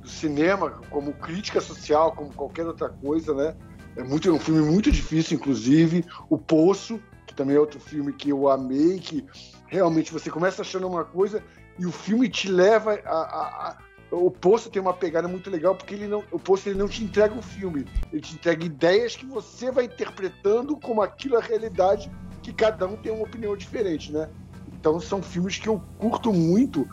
do 0.00 0.08
cinema, 0.08 0.70
como 0.90 1.12
crítica 1.12 1.60
social, 1.60 2.12
como 2.12 2.32
qualquer 2.34 2.66
outra 2.66 2.88
coisa, 2.88 3.34
né? 3.34 3.54
É, 3.96 4.02
muito, 4.02 4.28
é 4.28 4.32
um 4.32 4.38
filme 4.38 4.62
muito 4.62 4.90
difícil, 4.90 5.36
inclusive. 5.36 6.04
O 6.28 6.38
Poço, 6.38 7.00
que 7.26 7.34
também 7.34 7.56
é 7.56 7.60
outro 7.60 7.80
filme 7.80 8.12
que 8.12 8.30
eu 8.30 8.48
amei, 8.48 8.98
que 8.98 9.26
realmente 9.68 10.12
você 10.12 10.30
começa 10.30 10.62
achando 10.62 10.86
uma 10.86 11.04
coisa 11.04 11.42
e 11.78 11.86
o 11.86 11.92
filme 11.92 12.28
te 12.28 12.48
leva 12.48 12.94
a, 13.04 13.70
a 13.70 13.78
o 14.12 14.30
Poço 14.30 14.70
tem 14.70 14.80
uma 14.80 14.92
pegada 14.92 15.26
muito 15.26 15.48
legal 15.48 15.74
porque 15.74 15.94
ele 15.94 16.06
não, 16.06 16.22
o 16.30 16.38
Poço 16.38 16.68
ele 16.68 16.78
não 16.78 16.86
te 16.86 17.02
entrega 17.02 17.34
o 17.34 17.40
filme, 17.40 17.86
ele 18.12 18.20
te 18.20 18.34
entrega 18.34 18.64
ideias 18.64 19.16
que 19.16 19.24
você 19.24 19.70
vai 19.70 19.86
interpretando 19.86 20.76
como 20.76 21.00
aquilo 21.00 21.36
é 21.36 21.38
a 21.38 21.42
realidade, 21.42 22.12
que 22.42 22.52
cada 22.52 22.86
um 22.86 22.96
tem 22.96 23.10
uma 23.10 23.24
opinião 23.24 23.56
diferente, 23.56 24.12
né? 24.12 24.28
Então 24.74 25.00
são 25.00 25.22
filmes 25.22 25.58
que 25.58 25.68
eu 25.68 25.82
curto 25.98 26.32
muito 26.32 26.86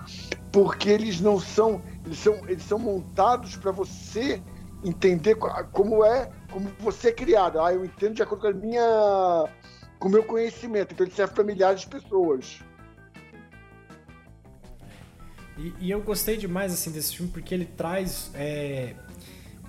porque 0.51 0.89
eles 0.89 1.19
não 1.19 1.39
são, 1.39 1.81
eles 2.05 2.19
são, 2.19 2.35
eles 2.47 2.63
são 2.63 2.79
montados 2.79 3.57
para 3.57 3.71
você 3.71 4.41
entender 4.83 5.35
como 5.71 6.05
é, 6.05 6.29
como 6.51 6.69
você 6.79 7.09
é 7.09 7.11
criado. 7.11 7.59
Ah, 7.59 7.73
eu 7.73 7.83
entendo 7.83 8.13
de 8.13 8.23
acordo 8.23 8.41
com 8.41 8.47
a 8.47 8.53
minha, 8.53 9.49
com 9.99 10.07
o 10.07 10.11
meu 10.11 10.23
conhecimento. 10.23 10.93
Então 10.93 11.05
ele 11.05 11.13
serve 11.13 11.33
para 11.33 11.43
milhares 11.43 11.81
de 11.81 11.87
pessoas. 11.87 12.59
E, 15.59 15.73
e, 15.81 15.91
eu 15.91 16.01
gostei 16.01 16.37
demais 16.37 16.73
assim 16.73 16.91
desse 16.91 17.15
filme 17.17 17.31
porque 17.31 17.53
ele 17.53 17.65
traz 17.65 18.31
é, 18.33 18.93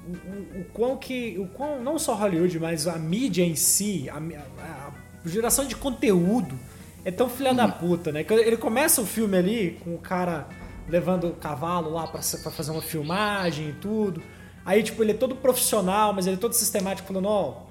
o, 0.07 0.13
o, 0.13 0.61
o, 0.61 0.65
quão 0.73 0.97
que. 0.97 1.37
O 1.39 1.49
quão, 1.49 1.83
não 1.83 1.99
só 1.99 2.15
Hollywood, 2.15 2.59
mas 2.61 2.87
a 2.87 2.97
mídia 2.97 3.43
em 3.43 3.57
si, 3.57 4.09
a, 4.09 4.17
a, 4.17 4.93
a 5.25 5.29
geração 5.29 5.67
de 5.67 5.75
conteúdo 5.75 6.59
é 7.05 7.11
tão 7.11 7.29
filha 7.29 7.51
uhum. 7.51 7.57
da 7.57 7.69
puta, 7.69 8.13
né? 8.13 8.25
Ele 8.29 8.57
começa 8.57 9.01
o 9.01 9.07
filme 9.07 9.37
ali 9.37 9.79
com 9.83 9.95
o 9.95 9.99
cara 9.99 10.49
levando 10.89 11.29
o 11.29 11.33
cavalo 11.33 11.91
lá 11.91 12.07
para 12.07 12.23
fazer 12.23 12.71
uma 12.71 12.83
filmagem 12.83 13.71
e 13.71 13.73
tudo. 13.73 14.23
Aí, 14.65 14.83
tipo, 14.83 15.03
ele 15.03 15.13
é 15.13 15.15
todo 15.15 15.35
profissional, 15.35 16.13
mas 16.13 16.27
ele 16.27 16.37
é 16.37 16.39
todo 16.39 16.53
sistemático, 16.53 17.09
falando, 17.09 17.27
ó, 17.27 17.70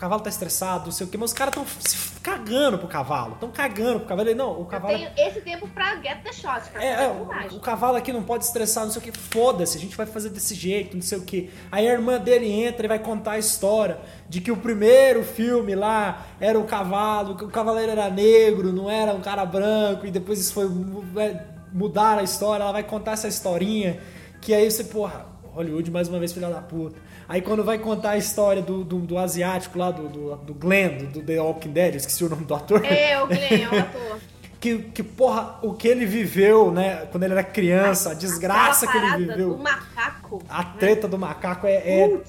cavalo 0.00 0.22
tá 0.22 0.30
estressado, 0.30 0.86
não 0.86 0.92
sei 0.92 1.06
o 1.06 1.10
quê, 1.10 1.18
mas 1.18 1.30
os 1.30 1.36
caras 1.36 1.54
tão 1.54 1.66
se 1.66 2.18
cagando 2.22 2.78
pro 2.78 2.88
cavalo, 2.88 3.36
tão 3.38 3.50
cagando 3.50 4.00
pro 4.00 4.08
cavalo. 4.08 4.28
Ele, 4.30 4.34
não, 4.34 4.56
o 4.56 4.60
Eu 4.60 4.64
cavalo... 4.64 4.96
tenho 4.96 5.10
esse 5.14 5.42
tempo 5.42 5.68
pra 5.68 5.96
get 5.96 6.22
the 6.22 6.32
shot, 6.32 6.70
pra 6.72 6.82
É, 6.82 7.04
é, 7.04 7.08
o, 7.08 7.56
o 7.56 7.60
cavalo 7.60 7.98
aqui 7.98 8.10
não 8.10 8.22
pode 8.22 8.44
estressar, 8.44 8.84
não 8.84 8.90
sei 8.90 9.02
o 9.02 9.04
que. 9.04 9.12
Foda-se, 9.12 9.76
a 9.76 9.80
gente 9.80 9.94
vai 9.94 10.06
fazer 10.06 10.30
desse 10.30 10.54
jeito, 10.54 10.96
não 10.96 11.02
sei 11.02 11.18
o 11.18 11.22
que. 11.22 11.50
Aí 11.70 11.86
a 11.86 11.92
irmã 11.92 12.18
dele 12.18 12.50
entra 12.50 12.86
e 12.86 12.88
vai 12.88 12.98
contar 12.98 13.32
a 13.32 13.38
história 13.38 14.00
de 14.26 14.40
que 14.40 14.50
o 14.50 14.56
primeiro 14.56 15.22
filme 15.22 15.74
lá 15.74 16.24
era 16.40 16.58
o 16.58 16.64
cavalo, 16.64 17.36
que 17.36 17.44
o 17.44 17.48
cavaleiro 17.48 17.92
era 17.92 18.08
negro, 18.08 18.72
não 18.72 18.90
era 18.90 19.12
um 19.12 19.20
cara 19.20 19.44
branco, 19.44 20.06
e 20.06 20.10
depois 20.10 20.40
isso 20.40 20.54
foi 20.54 20.66
vai 21.12 21.38
mudar 21.70 22.18
a 22.18 22.22
história. 22.22 22.62
Ela 22.62 22.72
vai 22.72 22.84
contar 22.84 23.12
essa 23.12 23.28
historinha, 23.28 24.00
que 24.40 24.54
aí 24.54 24.70
você, 24.70 24.84
porra, 24.84 25.26
Hollywood 25.52 25.90
mais 25.90 26.08
uma 26.08 26.18
vez, 26.18 26.32
filha 26.32 26.48
da 26.48 26.62
puta. 26.62 27.09
Aí 27.30 27.40
quando 27.40 27.62
vai 27.62 27.78
contar 27.78 28.10
a 28.10 28.18
história 28.18 28.60
do, 28.60 28.82
do, 28.82 28.98
do 28.98 29.16
asiático 29.16 29.78
lá, 29.78 29.92
do, 29.92 30.08
do, 30.08 30.34
do 30.38 30.52
Glenn, 30.52 30.98
do, 30.98 31.06
do 31.06 31.22
The 31.22 31.40
Walking 31.40 31.70
Dead, 31.70 31.94
eu 31.94 31.98
esqueci 31.98 32.24
o 32.24 32.28
nome 32.28 32.44
do 32.44 32.52
ator. 32.52 32.84
É, 32.84 33.22
o 33.22 33.28
Glenn, 33.28 33.62
é 33.62 33.68
o 33.68 33.78
ator. 33.78 34.18
que, 34.58 34.78
que, 34.78 35.00
porra, 35.04 35.60
o 35.62 35.72
que 35.72 35.86
ele 35.86 36.04
viveu, 36.06 36.72
né, 36.72 37.06
quando 37.12 37.22
ele 37.22 37.34
era 37.34 37.44
criança, 37.44 38.10
a 38.10 38.14
desgraça 38.14 38.84
que 38.88 38.96
ele 38.96 39.26
viveu, 39.28 39.50
do 39.54 39.62
macaco. 39.62 40.42
a 40.48 40.64
treta 40.64 41.06
do 41.06 41.16
macaco 41.16 41.68
é, 41.68 41.74
é 41.76 42.20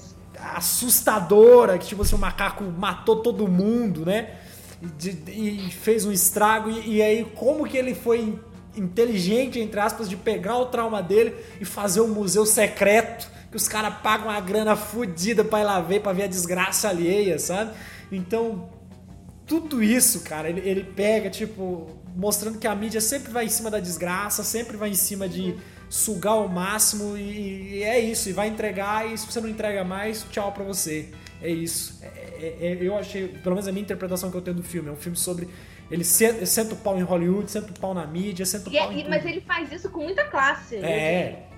assustadora, 0.54 1.78
que 1.78 1.86
tipo 1.88 2.02
assim, 2.02 2.14
o 2.14 2.18
macaco 2.18 2.62
matou 2.62 3.16
todo 3.16 3.48
mundo, 3.48 4.06
né, 4.06 4.30
e, 5.26 5.66
e 5.66 5.70
fez 5.72 6.06
um 6.06 6.12
estrago, 6.12 6.70
e, 6.70 6.98
e 6.98 7.02
aí 7.02 7.24
como 7.34 7.66
que 7.66 7.76
ele 7.76 7.92
foi 7.94 8.20
in- 8.20 8.38
inteligente, 8.76 9.58
entre 9.58 9.80
aspas, 9.80 10.08
de 10.08 10.16
pegar 10.16 10.58
o 10.58 10.66
trauma 10.66 11.02
dele 11.02 11.34
e 11.60 11.64
fazer 11.64 12.00
um 12.02 12.08
museu 12.08 12.46
secreto, 12.46 13.31
que 13.52 13.56
os 13.56 13.68
caras 13.68 13.94
pagam 14.02 14.28
uma 14.28 14.40
grana 14.40 14.74
fodida 14.74 15.44
pra 15.44 15.60
ir 15.60 15.64
lá 15.64 15.80
ver, 15.80 16.00
pra 16.00 16.12
ver 16.12 16.24
a 16.24 16.26
desgraça 16.26 16.88
alheia, 16.88 17.38
sabe? 17.38 17.70
Então, 18.10 18.68
tudo 19.46 19.82
isso, 19.82 20.20
cara, 20.22 20.48
ele, 20.48 20.66
ele 20.68 20.82
pega, 20.82 21.28
tipo, 21.28 21.86
mostrando 22.16 22.58
que 22.58 22.66
a 22.66 22.74
mídia 22.74 23.00
sempre 23.00 23.30
vai 23.30 23.44
em 23.44 23.48
cima 23.50 23.70
da 23.70 23.78
desgraça, 23.78 24.42
sempre 24.42 24.76
vai 24.76 24.88
em 24.88 24.94
cima 24.94 25.28
de 25.28 25.54
sugar 25.90 26.32
ao 26.32 26.48
máximo 26.48 27.16
e, 27.16 27.74
e 27.78 27.82
é 27.82 28.00
isso, 28.00 28.30
e 28.30 28.32
vai 28.32 28.48
entregar, 28.48 29.06
e 29.12 29.16
se 29.18 29.26
você 29.26 29.38
não 29.40 29.48
entrega 29.48 29.84
mais, 29.84 30.24
tchau 30.30 30.50
pra 30.50 30.64
você. 30.64 31.10
É 31.42 31.50
isso. 31.50 31.98
É- 32.02 32.06
é- 32.06 32.66
é- 32.68 32.78
eu 32.80 32.96
achei, 32.96 33.28
pelo 33.28 33.54
menos 33.56 33.68
a 33.68 33.72
minha 33.72 33.82
interpretação 33.82 34.30
que 34.30 34.36
eu 34.36 34.40
tenho 34.40 34.56
do 34.56 34.62
filme, 34.62 34.88
é 34.88 34.92
um 34.92 34.96
filme 34.96 35.16
sobre. 35.18 35.48
Ele 35.90 36.04
senta, 36.04 36.72
o 36.72 36.76
pau 36.76 36.98
em 36.98 37.02
Hollywood, 37.02 37.50
senta 37.50 37.70
o 37.70 37.78
pau 37.78 37.92
na 37.92 38.06
mídia, 38.06 38.46
senta 38.46 38.70
o 38.70 38.72
E 38.72 38.78
é- 38.78 38.80
pau 38.82 38.92
em 38.92 39.06
mas 39.10 39.26
ele 39.26 39.42
faz 39.42 39.70
isso 39.70 39.90
com 39.90 40.04
muita 40.04 40.24
classe. 40.24 40.76
É, 40.76 41.48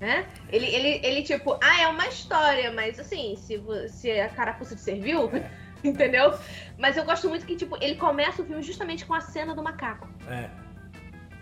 Né? 0.00 0.26
Ele, 0.50 0.66
ele, 0.66 1.00
ele, 1.04 1.22
tipo, 1.22 1.58
ah, 1.62 1.82
é 1.82 1.88
uma 1.88 2.06
história, 2.06 2.70
mas 2.70 3.00
assim, 3.00 3.34
se, 3.36 3.60
se 3.88 4.10
a 4.20 4.28
carapuça 4.28 4.76
te 4.76 4.80
serviu, 4.80 5.28
entendeu? 5.82 6.38
Mas 6.78 6.96
eu 6.96 7.04
gosto 7.04 7.28
muito 7.28 7.44
que, 7.44 7.56
tipo, 7.56 7.76
ele 7.82 7.96
começa 7.96 8.40
o 8.42 8.44
filme 8.46 8.62
justamente 8.62 9.04
com 9.04 9.14
a 9.14 9.20
cena 9.20 9.54
do 9.54 9.62
macaco. 9.62 10.08
é. 10.28 10.48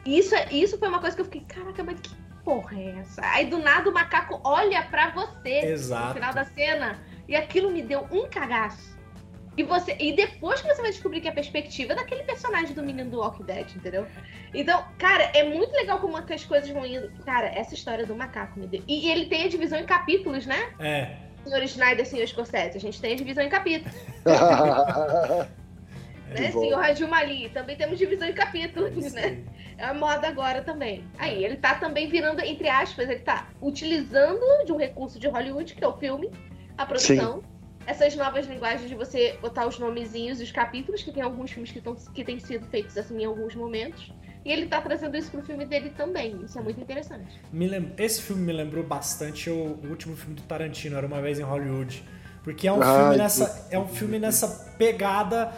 Isso, 0.07 0.37
é- 0.37 0.53
isso 0.53 0.79
foi 0.79 0.89
uma 0.89 1.01
coisa 1.01 1.17
que 1.17 1.21
eu 1.23 1.25
fiquei, 1.25 1.41
caraca, 1.49 1.83
mas 1.83 1.99
que 1.99 2.15
porra 2.45 2.79
é 2.79 2.99
essa? 3.01 3.21
Aí 3.25 3.47
do 3.47 3.59
nada 3.59 3.91
o 3.91 3.93
macaco 3.93 4.41
olha 4.45 4.81
pra 4.85 5.11
você 5.11 5.67
Exato. 5.67 6.07
no 6.07 6.15
final 6.15 6.33
da 6.33 6.45
cena 6.45 6.97
e 7.27 7.35
aquilo 7.35 7.73
me 7.73 7.83
deu 7.83 8.07
um 8.13 8.29
cagaço. 8.29 8.96
E, 9.57 9.63
você, 9.63 9.97
e 9.99 10.13
depois 10.15 10.61
que 10.61 10.69
você 10.69 10.83
vai 10.83 10.91
descobrir 10.91 11.21
que 11.21 11.29
é 11.29 11.31
a 11.31 11.35
perspectiva 11.35 11.95
daquele 11.95 12.23
personagem 12.25 12.75
do 12.75 12.83
menino 12.83 13.11
do 13.11 13.19
Walking 13.19 13.45
Dead, 13.45 13.67
entendeu? 13.75 14.07
Então, 14.53 14.85
cara, 14.99 15.31
é 15.35 15.45
muito 15.45 15.73
legal 15.73 15.99
como 15.99 16.17
as 16.17 16.45
coisas 16.45 16.69
vão 16.69 16.85
indo. 16.85 17.11
Cara, 17.25 17.47
essa 17.47 17.75
história 17.75 18.05
do 18.05 18.15
macaco 18.15 18.59
me 18.61 18.67
deu. 18.67 18.83
E, 18.87 19.07
e 19.07 19.11
ele 19.11 19.27
tem 19.27 19.45
a 19.45 19.49
divisão 19.49 19.79
em 19.79 19.87
capítulos, 19.87 20.45
né? 20.45 20.73
É. 20.79 21.17
Senhor 21.43 21.63
Snyder, 21.63 22.07
senhor 22.07 22.27
Scorsese. 22.27 22.77
A 22.77 22.81
gente 22.81 23.01
tem 23.01 23.15
a 23.15 23.17
divisão 23.17 23.45
em 23.45 23.49
capítulos. 23.49 23.97
Né? 26.29 26.51
bom. 26.51 26.61
Senhor 26.61 26.81
Radil 26.81 27.07
Mali, 27.07 27.49
também 27.51 27.77
temos 27.77 28.01
divisão 28.01 28.29
em 28.29 28.33
capítulos, 28.33 29.13
né? 29.13 29.45
É 29.79 29.85
a 29.85 29.95
moda 29.95 30.27
agora 30.27 30.61
também. 30.61 31.05
Aí, 31.19 31.45
ele 31.45 31.57
tá 31.57 31.77
também 31.77 32.09
virando, 32.09 32.41
entre 32.41 32.69
aspas, 32.69 33.09
ele 33.09 33.21
tá 33.21 33.49
utilizando 33.63 34.65
de 34.65 34.73
um 34.73 34.77
recurso 34.77 35.21
de 35.21 35.29
Hollywood, 35.29 35.75
que 35.75 35.85
é 35.85 35.87
o 35.87 35.97
filme, 35.97 36.31
a 36.77 36.85
produção. 36.85 37.45
Essas 37.87 38.16
novas 38.16 38.47
linguagens 38.47 38.88
de 38.88 38.95
você 38.97 39.38
botar 39.40 39.66
os 39.66 39.78
nomezinhos 39.78 40.38
dos 40.38 40.50
capítulos, 40.50 41.02
que 41.02 41.12
tem 41.12 41.23
alguns 41.23 41.50
filmes 41.52 41.71
que, 41.71 41.81
tão, 41.81 41.95
que 41.95 42.25
têm 42.25 42.38
sido 42.40 42.66
feitos 42.66 42.97
assim 42.99 43.23
em 43.23 43.25
alguns 43.25 43.55
momentos. 43.55 44.12
E 44.45 44.52
ele 44.52 44.66
tá 44.66 44.81
trazendo 44.81 45.16
isso 45.16 45.31
pro 45.31 45.43
filme 45.43 45.64
dele 45.64 45.90
também. 45.97 46.40
Isso 46.45 46.59
é 46.59 46.62
muito 46.62 46.81
interessante. 46.81 47.40
Lem- 47.66 47.93
Esse 47.99 48.23
filme 48.23 48.43
me 48.43 48.52
lembrou 48.52 48.85
bastante 48.85 49.50
o, 49.50 49.78
último 49.88 50.16
filme 50.16 50.35
do 50.35 50.43
Tarantino, 50.43 50.97
Era 50.97 51.07
Uma 51.07 51.21
Vez 51.21 51.38
em 51.38 51.43
Hollywood. 51.43 52.02
Porque 52.45 52.69
é 52.69 52.73
um, 52.73 52.81
Ai, 52.81 52.97
filme, 53.02 53.16
nessa, 53.16 53.69
é 53.73 53.78
um 53.78 53.88
filme 53.88 54.19
nessa 54.21 54.47
pegada 54.78 55.52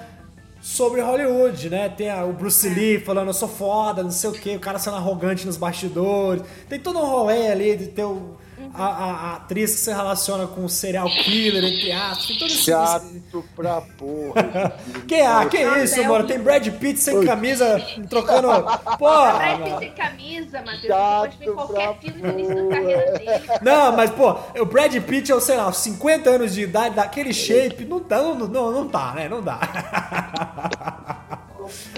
sobre 0.61 1.01
Hollywood, 1.03 1.69
né? 1.69 1.89
Tem 1.91 2.09
a- 2.11 2.25
o 2.25 2.33
Bruce 2.33 2.67
Lee 2.69 2.99
falando, 2.99 3.29
eu 3.29 3.35
sou 3.35 3.49
foda, 3.49 4.03
não 4.03 4.11
sei 4.11 4.31
o 4.31 4.33
quê, 4.33 4.57
o 4.57 4.61
cara 4.61 4.79
sendo 4.79 4.97
arrogante 4.97 5.47
nos 5.47 5.57
bastidores. 5.59 6.43
Tem 6.69 6.81
todo 6.81 6.99
um 6.99 7.05
rolê 7.05 7.49
ali 7.49 7.77
de 7.77 7.89
ter 7.89 8.05
o- 8.05 8.37
a, 8.75 8.85
a- 8.85 9.15
a 9.33 9.37
atriz 9.37 9.73
que 9.75 9.81
se 9.81 9.93
relaciona 9.93 10.47
com 10.47 10.65
o 10.65 10.69
serial 10.69 11.09
killer, 11.09 11.65
entre 11.65 11.93
aspas. 11.93 12.27
Tem 12.27 12.39
todo 12.39 12.51
esse... 12.51 12.65
Chato 12.65 13.45
pra 13.57 13.81
porra. 13.81 14.75
Que, 15.09 15.15
ah, 15.17 15.47
que 15.47 15.65
Nossa, 15.65 15.79
isso, 15.85 16.01
é 16.01 16.09
mano? 16.09 16.27
Tem 16.27 16.39
Brad 16.39 16.67
Pitt 16.69 17.01
sem 17.01 17.25
camisa, 17.25 17.81
trocando... 18.11 18.49
Brad 18.49 18.81
Porra, 18.99 19.59
Pitt 19.59 19.79
sem 19.79 19.93
camisa, 19.93 20.59
Matheus. 20.63 20.87
Chato 20.87 21.33
Você 21.33 21.37
pode 21.37 21.39
ver 21.39 21.53
qualquer 21.53 21.99
filme 22.01 22.23
no 22.23 22.29
início 22.39 22.55
da 22.69 22.77
carreira 22.77 23.13
dele. 23.13 23.59
Não, 23.63 23.97
mas, 23.97 24.11
pô, 24.11 24.37
o 24.61 24.65
Brad 24.67 24.95
Pitt, 25.03 25.31
eu 25.31 25.41
sei 25.41 25.57
lá, 25.57 25.73
50 25.73 26.29
anos 26.31 26.55
de 26.55 26.63
idade, 26.63 26.95
daquele 26.97 27.33
shape, 27.33 27.85
não 27.85 28.01
dá, 28.01 28.19
não, 28.23 28.35
não, 28.35 28.71
não 28.73 28.89
tá, 28.89 29.13
né? 29.15 29.29
Não 29.29 29.43
dá. 29.43 29.59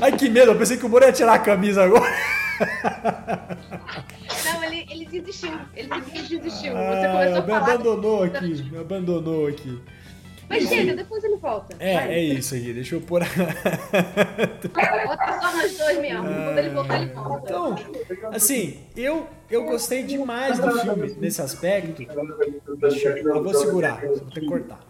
Ai, 0.00 0.12
que 0.12 0.29
medo, 0.29 0.52
eu 0.52 0.59
pensei 0.59 0.76
que 0.76 0.85
o 0.87 0.88
Moro 0.88 1.05
ia 1.05 1.12
tirar 1.12 1.35
a 1.35 1.38
camisa 1.38 1.85
agora. 1.85 2.11
Ele, 4.90 5.06
desistiu. 5.06 5.52
Ele 5.75 5.88
desistiu. 6.38 6.73
Você 6.73 7.06
Ah, 7.06 7.12
começou 7.12 7.37
a 7.37 7.40
me 7.40 7.47
falar. 7.47 7.56
abandonou 7.59 8.23
aqui, 8.25 8.62
me 8.70 8.78
abandonou 8.78 9.47
aqui. 9.47 9.80
Mas 10.49 10.68
chega, 10.68 10.97
depois 10.97 11.23
ele 11.23 11.37
volta. 11.37 11.76
É, 11.78 11.94
Vai. 11.94 12.12
é 12.12 12.25
isso 12.25 12.56
aqui, 12.56 12.73
deixa 12.73 12.97
eu 12.97 13.00
pôr. 13.00 13.20
Bota 13.23 15.40
só 15.40 15.56
nós 15.56 15.78
dois 15.78 16.00
mesmo. 16.00 16.25
Quando 16.25 16.59
ele 16.59 16.70
voltar, 16.70 17.02
ele 17.02 17.12
volta. 17.12 17.42
Então, 17.44 17.76
assim, 18.32 18.80
eu, 18.97 19.28
eu 19.49 19.64
gostei 19.64 20.02
demais 20.02 20.59
do 20.59 20.73
filme 20.80 21.14
nesse 21.18 21.40
aspecto. 21.40 22.04
Deixa 22.78 23.11
eu, 23.11 23.28
eu 23.37 23.44
vou 23.44 23.54
segurar, 23.54 24.00
vou 24.04 24.18
ter 24.20 24.40
que 24.40 24.47
cortar. 24.47 24.80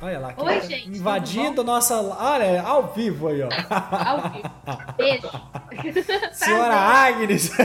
Olha 0.00 0.18
lá, 0.18 0.34
Oi, 0.36 0.60
tá 0.60 0.66
gente, 0.66 0.88
invadindo 0.88 1.64
nossa. 1.64 2.00
Olha, 2.00 2.62
ao 2.62 2.92
vivo 2.92 3.28
aí, 3.28 3.42
ó. 3.42 3.48
Ao 3.70 4.30
vivo. 4.30 4.50
Beijo. 4.96 5.30
Senhora 6.32 6.74
Agnes! 6.74 7.50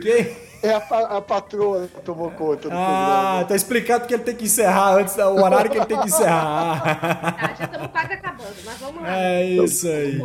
Quem? 0.00 0.36
É 0.62 0.72
a, 0.72 0.78
a 1.18 1.20
patroa 1.20 1.86
que 1.86 2.00
tomou 2.00 2.30
conta 2.30 2.70
do 2.70 2.74
Ah, 2.74 3.44
tá 3.46 3.54
explicado 3.54 4.00
porque 4.00 4.14
ele 4.14 4.22
tem 4.22 4.34
que 4.34 4.44
encerrar 4.44 4.94
antes 4.94 5.14
do 5.14 5.22
horário 5.22 5.70
que 5.70 5.76
ele 5.76 5.84
tem 5.84 6.00
que 6.00 6.06
encerrar. 6.06 6.80
Tá, 6.80 7.54
já 7.58 7.64
estamos 7.64 7.88
quase 7.88 8.12
acabando, 8.14 8.54
mas 8.64 8.78
vamos 8.78 9.02
lá. 9.02 9.14
É 9.14 9.44
isso 9.44 9.86
aí. 9.86 10.22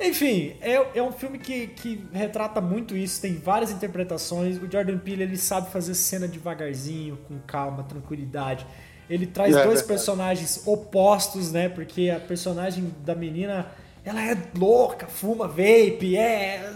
Enfim, 0.00 0.54
é, 0.62 0.98
é 0.98 1.02
um 1.02 1.12
filme 1.12 1.38
que, 1.38 1.66
que 1.68 2.06
retrata 2.12 2.60
muito 2.60 2.96
isso, 2.96 3.20
tem 3.20 3.34
várias 3.36 3.70
interpretações. 3.70 4.56
O 4.56 4.70
Jordan 4.70 4.98
Peele 4.98 5.24
ele 5.24 5.36
sabe 5.36 5.70
fazer 5.70 5.94
cena 5.94 6.26
devagarzinho, 6.26 7.18
com 7.28 7.38
calma, 7.46 7.82
tranquilidade. 7.82 8.66
Ele 9.10 9.26
traz 9.26 9.50
É 9.50 9.56
dois 9.56 9.80
verdade. 9.80 9.88
personagens 9.88 10.62
opostos, 10.66 11.52
né? 11.52 11.68
Porque 11.68 12.08
a 12.08 12.18
personagem 12.18 12.94
da 13.04 13.14
menina, 13.14 13.66
ela 14.04 14.22
é 14.22 14.36
louca, 14.56 15.06
fuma 15.06 15.46
vape, 15.46 16.16
é, 16.16 16.72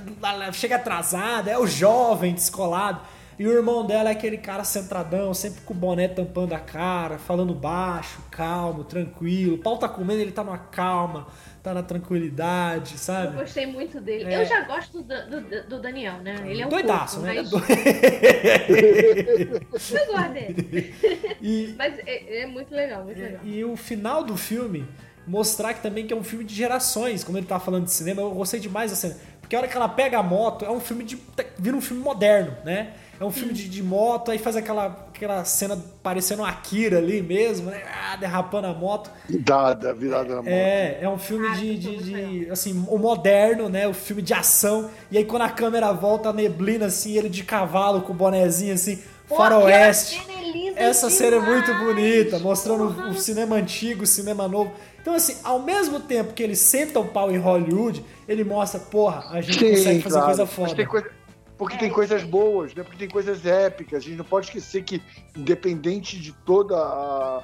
chega 0.53 0.77
atrasada, 0.77 1.51
é 1.51 1.59
o 1.59 1.67
jovem 1.67 2.35
descolado. 2.35 3.01
E 3.39 3.47
o 3.47 3.53
irmão 3.53 3.85
dela 3.87 4.11
é 4.11 4.13
aquele 4.13 4.39
cara 4.39 4.63
centradão, 4.65 5.35
sempre 5.35 5.61
com 5.63 5.75
o 5.75 5.77
boné 5.77 6.07
tampando 6.09 6.53
a 6.53 6.59
cara, 6.59 7.19
falando 7.19 7.53
baixo, 7.55 8.21
calmo, 8.31 8.85
tranquilo. 8.85 9.57
O 9.57 9.59
pau 9.59 9.77
tá 9.77 9.89
comendo, 9.89 10.21
ele 10.21 10.31
tá 10.33 10.45
numa 10.45 10.59
calma, 10.59 11.27
tá 11.63 11.75
na 11.75 11.83
tranquilidade, 11.83 12.93
Eu 12.95 12.99
sabe? 12.99 13.37
gostei 13.37 13.67
muito 13.67 14.01
dele. 14.01 14.33
É. 14.33 14.41
Eu 14.41 14.45
já 14.45 14.61
gosto 14.63 15.03
do, 15.03 15.27
do, 15.29 15.69
do 15.69 15.81
Daniel, 15.81 16.19
né? 16.19 16.37
Ele 16.47 16.63
é 16.63 16.67
um 16.67 16.69
Doidaço, 16.69 17.21
né? 17.21 17.35
Mas... 17.35 17.53
É 17.53 17.57
Eu 19.55 20.07
gosto 20.13 20.33
dele. 20.33 20.95
E, 21.41 21.75
Mas 21.77 21.99
é, 22.07 22.43
é 22.43 22.47
muito 22.47 22.75
legal, 22.75 23.05
muito 23.05 23.21
legal. 23.21 23.41
e 23.45 23.65
o 23.65 23.77
final 23.77 24.23
do 24.23 24.37
filme 24.37 24.87
mostrar 25.27 25.75
que 25.75 25.83
também 25.83 26.07
que 26.07 26.13
é 26.13 26.17
um 26.17 26.25
filme 26.25 26.45
de 26.45 26.55
gerações, 26.55 27.25
como 27.25 27.39
ele 27.39 27.47
tá 27.47 27.59
falando 27.59 27.85
de 27.85 27.93
cinema, 27.93 28.23
eu 28.23 28.31
gostei 28.31 28.61
demais 28.61 28.91
da 28.91 28.97
cena. 28.97 29.17
Porque 29.41 29.55
a 29.55 29.59
hora 29.59 29.69
que 29.69 29.77
ela 29.77 29.89
pega 29.89 30.19
a 30.19 30.23
moto, 30.23 30.65
é 30.65 30.71
um 30.71 30.81
filme 30.81 31.05
de. 31.05 31.19
vira 31.59 31.77
um 31.77 31.81
filme 31.81 32.03
moderno, 32.03 32.57
né? 32.65 32.95
É 33.21 33.25
um 33.25 33.31
filme 33.31 33.53
de, 33.55 33.69
de 33.69 33.83
moto, 33.83 34.31
aí 34.31 34.39
faz 34.39 34.57
aquela, 34.57 34.87
aquela 35.15 35.45
cena 35.45 35.77
parecendo 36.03 36.43
um 36.43 36.45
Akira 36.45 36.99
ali 36.99 37.23
mesmo, 37.23 37.71
né? 37.71 37.83
Ah, 37.87 38.17
derrapando 38.17 38.67
a 38.67 38.75
moto. 38.75 39.11
Virada, 39.29 39.95
virada 39.95 40.37
na 40.37 40.43
moto. 40.43 40.49
É, 40.49 40.99
é 41.03 41.09
um 41.09 41.19
filme 41.19 41.49
Ah, 41.49 41.55
de, 41.55 41.79
de, 41.79 41.97
de, 42.45 42.51
assim, 42.51 42.85
o 42.89 42.99
moderno, 42.99 43.69
né? 43.69 43.87
O 43.89 43.95
filme 43.95 44.21
de 44.23 44.35
ação. 44.35 44.91
E 45.11 45.17
aí 45.19 45.25
quando 45.25 45.43
a 45.43 45.51
câmera 45.51 45.93
volta, 45.93 46.29
a 46.29 46.33
neblina, 46.33 46.87
assim, 46.87 47.17
ele 47.17 47.29
de 47.29 47.45
cavalo 47.45 48.03
com 48.03 48.13
o 48.13 48.17
bonezinho, 48.17 48.75
assim, 48.75 48.99
Pô, 49.29 49.37
faroeste. 49.37 50.21
cena 50.21 50.33
é 50.41 50.51
linda 50.51 50.81
Essa 50.81 51.09
cena 51.09 51.37
é 51.37 51.41
muito 51.41 51.73
demais. 51.73 51.85
bonita, 51.85 52.39
mostrando 52.39 52.93
Porra. 52.95 53.09
o 53.09 53.15
cinema 53.15 53.57
antigo, 53.57 54.03
o 54.03 54.07
cinema 54.07 54.47
novo. 54.49 54.73
Então, 55.01 55.15
assim, 55.15 55.37
ao 55.45 55.61
mesmo 55.63 56.01
tempo 56.01 56.33
que 56.35 56.43
ele 56.43 56.57
senta 56.57 56.99
o 56.99 57.07
pau 57.09 57.31
em 57.31 57.39
Hollywood, 57.39 58.05
ele 58.27 58.43
mostra, 58.45 58.81
porra, 58.81 59.27
a 59.31 59.41
gente 59.41 59.65
consegue 59.65 60.01
fazer 60.01 60.21
claro. 60.21 60.27
coisa 60.27 60.47
Mas 60.59 60.73
foda. 60.73 60.75
tem 60.75 60.87
coisa- 60.87 61.11
Porque 61.57 61.77
É, 61.77 61.79
tem 61.79 61.91
coisas 61.91 62.23
aí. 62.23 62.29
boas, 62.29 62.75
né? 62.75 62.83
Porque 62.83 62.99
tem 62.99 63.09
coisas 63.09 63.45
épicas. 63.47 63.99
A 64.03 64.07
gente 64.07 64.17
não 64.19 64.25
pode 64.25 64.47
esquecer 64.47 64.83
que, 64.83 65.01
independente 65.37 66.19
de 66.19 66.33
toda 66.45 66.77
a, 66.77 67.43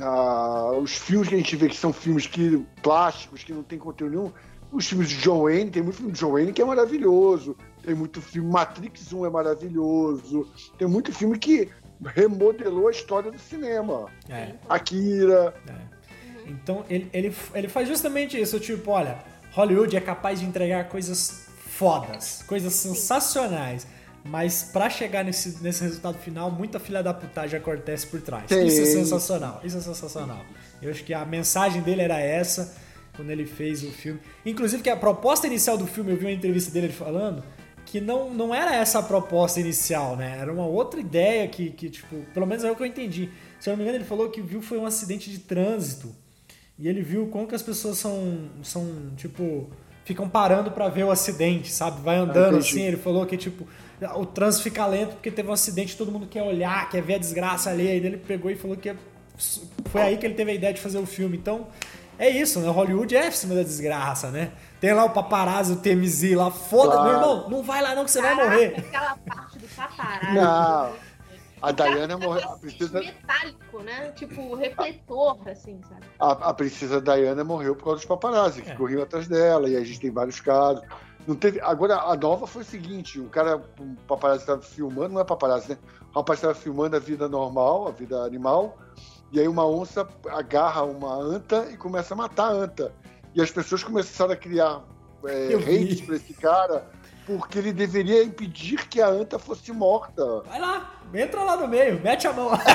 a- 0.00 0.72
os 0.78 0.92
filmes 0.92 1.28
que 1.28 1.34
a 1.34 1.38
gente 1.38 1.56
vê 1.56 1.68
que 1.68 1.76
são 1.76 1.92
filmes 1.92 2.26
que 2.26 2.64
plásticos, 2.82 3.42
que 3.44 3.52
não 3.52 3.62
tem 3.62 3.78
conteúdo 3.78 4.10
nenhum, 4.10 4.32
os 4.72 4.86
filmes 4.86 5.08
de 5.08 5.16
John 5.16 5.42
Wayne, 5.44 5.70
tem 5.70 5.82
muito 5.82 5.96
filme 5.96 6.12
de 6.12 6.20
John 6.20 6.32
Wayne 6.32 6.52
que 6.52 6.62
é 6.62 6.64
maravilhoso. 6.64 7.56
Tem 7.82 7.94
muito 7.94 8.20
filme, 8.20 8.50
Matrix 8.50 9.12
1 9.12 9.26
é 9.26 9.30
maravilhoso. 9.30 10.46
Tem 10.78 10.86
muito 10.86 11.12
filme 11.12 11.38
que 11.38 11.68
remodelou 12.14 12.88
a 12.88 12.90
história 12.90 13.30
do 13.32 13.38
cinema. 13.38 14.06
É. 14.28 14.52
Akira. 14.68 15.54
Então 16.46 16.84
ele, 16.88 17.08
ele, 17.12 17.34
ele 17.54 17.68
faz 17.68 17.88
justamente 17.88 18.40
isso, 18.40 18.58
tipo, 18.60 18.90
olha, 18.90 19.18
Hollywood 19.52 19.96
é 19.96 20.00
capaz 20.00 20.40
de 20.40 20.46
entregar 20.46 20.88
coisas 20.88 21.49
fodas, 21.70 22.42
coisas 22.46 22.72
sensacionais. 22.74 23.86
Mas 24.22 24.64
pra 24.70 24.90
chegar 24.90 25.24
nesse, 25.24 25.62
nesse 25.62 25.82
resultado 25.82 26.18
final, 26.18 26.50
muita 26.50 26.78
filha 26.78 27.02
da 27.02 27.14
putagem 27.14 27.58
acontece 27.58 28.06
por 28.06 28.20
trás. 28.20 28.44
Sim. 28.48 28.66
Isso 28.66 28.80
é 28.82 28.84
sensacional, 28.84 29.60
isso 29.64 29.78
é 29.78 29.80
sensacional. 29.80 30.44
Eu 30.82 30.90
acho 30.90 31.02
que 31.04 31.14
a 31.14 31.24
mensagem 31.24 31.80
dele 31.80 32.02
era 32.02 32.20
essa 32.20 32.76
quando 33.16 33.30
ele 33.30 33.46
fez 33.46 33.82
o 33.82 33.90
filme. 33.90 34.20
Inclusive 34.44 34.82
que 34.82 34.90
a 34.90 34.96
proposta 34.96 35.46
inicial 35.46 35.78
do 35.78 35.86
filme, 35.86 36.12
eu 36.12 36.16
vi 36.16 36.26
uma 36.26 36.32
entrevista 36.32 36.70
dele 36.70 36.92
falando 36.92 37.42
que 37.86 38.00
não, 38.00 38.32
não 38.32 38.54
era 38.54 38.76
essa 38.76 38.98
a 38.98 39.02
proposta 39.02 39.58
inicial, 39.58 40.16
né? 40.16 40.38
Era 40.38 40.52
uma 40.52 40.66
outra 40.66 41.00
ideia 41.00 41.48
que, 41.48 41.70
que, 41.70 41.90
tipo, 41.90 42.16
pelo 42.32 42.46
menos 42.46 42.62
é 42.62 42.70
o 42.70 42.76
que 42.76 42.82
eu 42.82 42.86
entendi. 42.86 43.30
Se 43.58 43.68
eu 43.68 43.72
não 43.72 43.78
me 43.78 43.82
engano, 43.82 43.98
ele 43.98 44.04
falou 44.04 44.28
que 44.28 44.40
viu 44.40 44.62
foi 44.62 44.78
um 44.78 44.86
acidente 44.86 45.30
de 45.30 45.38
trânsito. 45.38 46.14
E 46.78 46.88
ele 46.88 47.02
viu 47.02 47.26
como 47.26 47.48
que 47.48 47.54
as 47.54 47.62
pessoas 47.62 47.98
são, 47.98 48.48
são 48.62 49.10
tipo, 49.16 49.68
ficam 50.10 50.28
parando 50.28 50.72
pra 50.72 50.88
ver 50.88 51.04
o 51.04 51.10
acidente, 51.12 51.70
sabe? 51.70 52.00
Vai 52.02 52.16
andando 52.16 52.56
entendi. 52.56 52.68
assim. 52.70 52.82
Ele 52.82 52.96
falou 52.96 53.24
que, 53.24 53.36
tipo, 53.36 53.64
o 54.16 54.26
trânsito 54.26 54.64
fica 54.64 54.84
lento 54.86 55.12
porque 55.12 55.30
teve 55.30 55.48
um 55.48 55.52
acidente, 55.52 55.96
todo 55.96 56.10
mundo 56.10 56.26
quer 56.26 56.42
olhar, 56.42 56.88
quer 56.88 57.00
ver 57.00 57.14
a 57.14 57.18
desgraça 57.18 57.70
ali. 57.70 57.86
Aí 57.88 57.96
ele 57.98 58.16
pegou 58.16 58.50
e 58.50 58.56
falou 58.56 58.76
que 58.76 58.92
foi 59.86 60.02
aí 60.02 60.16
que 60.16 60.26
ele 60.26 60.34
teve 60.34 60.50
a 60.50 60.54
ideia 60.54 60.72
de 60.74 60.80
fazer 60.80 60.98
o 60.98 61.06
filme. 61.06 61.36
Então, 61.36 61.68
é 62.18 62.28
isso, 62.28 62.58
né? 62.58 62.68
Hollywood 62.68 63.16
é 63.16 63.28
em 63.28 63.30
cima 63.30 63.54
da 63.54 63.62
desgraça, 63.62 64.30
né? 64.30 64.50
Tem 64.80 64.92
lá 64.92 65.04
o 65.04 65.10
paparazzi, 65.10 65.72
o 65.74 65.76
TMZ 65.76 66.34
lá, 66.34 66.50
foda, 66.50 66.92
Claro. 66.92 67.04
meu 67.04 67.12
irmão, 67.14 67.48
não 67.50 67.62
vai 67.62 67.80
lá 67.80 67.94
não 67.94 68.04
que 68.04 68.10
você 68.10 68.20
vai 68.20 68.34
Caraca, 68.34 68.50
morrer. 68.50 68.74
Aquela 68.78 69.16
parte 69.26 69.58
do 69.58 69.68
paparazzi. 69.76 70.34
Não. 70.34 71.09
A 71.62 71.72
Diana 71.72 72.16
morreu. 72.16 72.48
A 72.48 72.56
princesa, 72.56 73.00
metálico, 73.00 73.80
né? 73.80 74.12
Tipo, 74.12 74.54
refletor, 74.54 75.36
assim, 75.48 75.80
sabe? 75.88 76.06
a, 76.18 76.30
a 76.32 76.54
princesa 76.54 77.00
Diana 77.00 77.44
morreu 77.44 77.76
por 77.76 77.84
causa 77.84 77.98
dos 77.98 78.06
paparazzi, 78.06 78.62
que 78.62 78.70
É. 78.70 78.74
corriam 78.74 79.02
atrás 79.02 79.28
dela, 79.28 79.68
e 79.68 79.76
a 79.76 79.84
gente 79.84 80.00
tem 80.00 80.10
vários 80.10 80.40
casos. 80.40 80.82
Não 81.26 81.36
teve, 81.36 81.60
agora, 81.60 81.96
a 81.98 82.16
nova 82.16 82.46
foi 82.46 82.62
o 82.62 82.64
seguinte: 82.64 83.20
um 83.20 83.28
cara, 83.28 83.62
um 83.78 83.94
paparazzi 84.08 84.42
estava 84.42 84.62
filmando, 84.62 85.14
não 85.14 85.20
é 85.20 85.24
paparazzi, 85.24 85.70
né? 85.70 85.78
O 86.14 86.18
rapaz 86.18 86.38
estava 86.38 86.54
filmando 86.54 86.96
a 86.96 86.98
vida 86.98 87.28
normal, 87.28 87.88
a 87.88 87.90
vida 87.90 88.22
animal, 88.22 88.78
e 89.30 89.38
aí 89.38 89.46
uma 89.46 89.66
onça 89.66 90.08
agarra 90.30 90.82
uma 90.82 91.14
anta 91.14 91.68
e 91.70 91.76
começa 91.76 92.14
a 92.14 92.16
matar 92.16 92.48
a 92.48 92.52
anta. 92.52 92.92
E 93.34 93.40
as 93.40 93.50
pessoas 93.50 93.84
começaram 93.84 94.32
a 94.32 94.36
criar 94.36 94.82
é, 95.24 95.56
para 96.06 96.16
esse 96.16 96.32
cara, 96.34 96.90
porque 97.38 97.58
ele 97.58 97.72
deveria 97.72 98.22
impedir 98.24 98.88
que 98.88 99.00
a 99.00 99.08
anta 99.08 99.38
fosse 99.38 99.72
morta. 99.72 100.40
Vai 100.42 100.60
lá, 100.60 101.00
entra 101.14 101.42
lá 101.42 101.56
no 101.56 101.68
meio, 101.68 102.00
mete 102.02 102.26
a 102.26 102.32
mão 102.32 102.48
lá. 102.48 102.58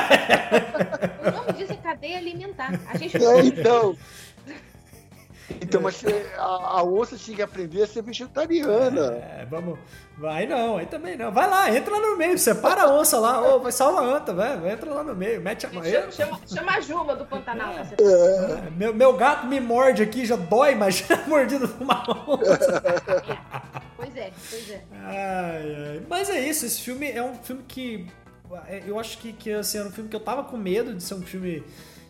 O 1.25 1.31
nome 1.31 1.53
disso 1.53 1.73
é 1.73 1.75
cadeia 1.77 2.17
alimentar. 2.17 2.79
A 2.87 2.97
gente 2.97 3.17
É, 3.17 3.39
então. 3.41 3.95
Então, 5.61 5.79
mas 5.79 6.03
é, 6.03 6.33
a, 6.39 6.79
a 6.79 6.83
onça 6.83 7.15
tinha 7.17 7.35
que 7.37 7.41
aprender 7.43 7.83
a 7.83 7.87
ser 7.87 8.01
vegetariana. 8.01 9.13
É, 9.13 9.45
vamos. 9.47 9.77
Vai 10.17 10.47
não, 10.47 10.77
aí 10.77 10.87
também 10.87 11.15
não. 11.15 11.31
Vai 11.31 11.47
lá, 11.47 11.69
entra 11.69 11.93
lá 11.93 11.99
no 12.01 12.17
meio, 12.17 12.35
separa 12.39 12.83
a 12.83 12.91
onça 12.91 13.19
lá, 13.19 13.39
ô, 13.55 13.59
vai 13.59 13.71
salva 13.71 14.01
a 14.01 14.03
anta, 14.17 14.33
vai, 14.33 14.71
entra 14.71 14.91
lá 14.91 15.03
no 15.03 15.13
meio, 15.13 15.39
mete 15.41 15.67
a 15.67 15.69
mão. 15.69 15.83
chama, 15.83 16.11
chama, 16.11 16.39
chama 16.47 16.71
a 16.71 16.79
Juba 16.81 17.15
do 17.15 17.25
Pantanal. 17.25 17.73
ser- 17.85 17.95
É, 18.01 18.71
Meu, 18.71 18.91
meu 18.93 19.13
gato 19.13 19.45
me 19.45 19.59
morde 19.59 20.01
aqui, 20.01 20.25
já 20.25 20.35
dói, 20.35 20.71
imagina 20.71 21.21
a 21.23 21.27
mordida 21.29 21.67
de 21.67 21.83
uma 21.83 22.03
onça. 22.27 22.83
É, 24.27 24.31
pois 24.49 24.69
é. 24.69 24.81
Ai, 24.93 25.75
ai. 25.91 26.01
Mas 26.09 26.29
é 26.29 26.39
isso, 26.47 26.65
esse 26.65 26.81
filme 26.81 27.09
é 27.09 27.21
um 27.23 27.35
filme 27.35 27.63
que. 27.67 28.07
é, 28.67 28.83
Eu 28.85 28.99
acho 28.99 29.17
que, 29.17 29.33
que 29.33 29.51
assim, 29.51 29.77
era 29.77 29.87
um 29.87 29.91
filme 29.91 30.09
que 30.09 30.15
eu 30.15 30.19
tava 30.19 30.43
com 30.43 30.57
medo 30.57 30.93
de 30.93 31.03
ser 31.03 31.15
um 31.15 31.21
filme. 31.21 31.63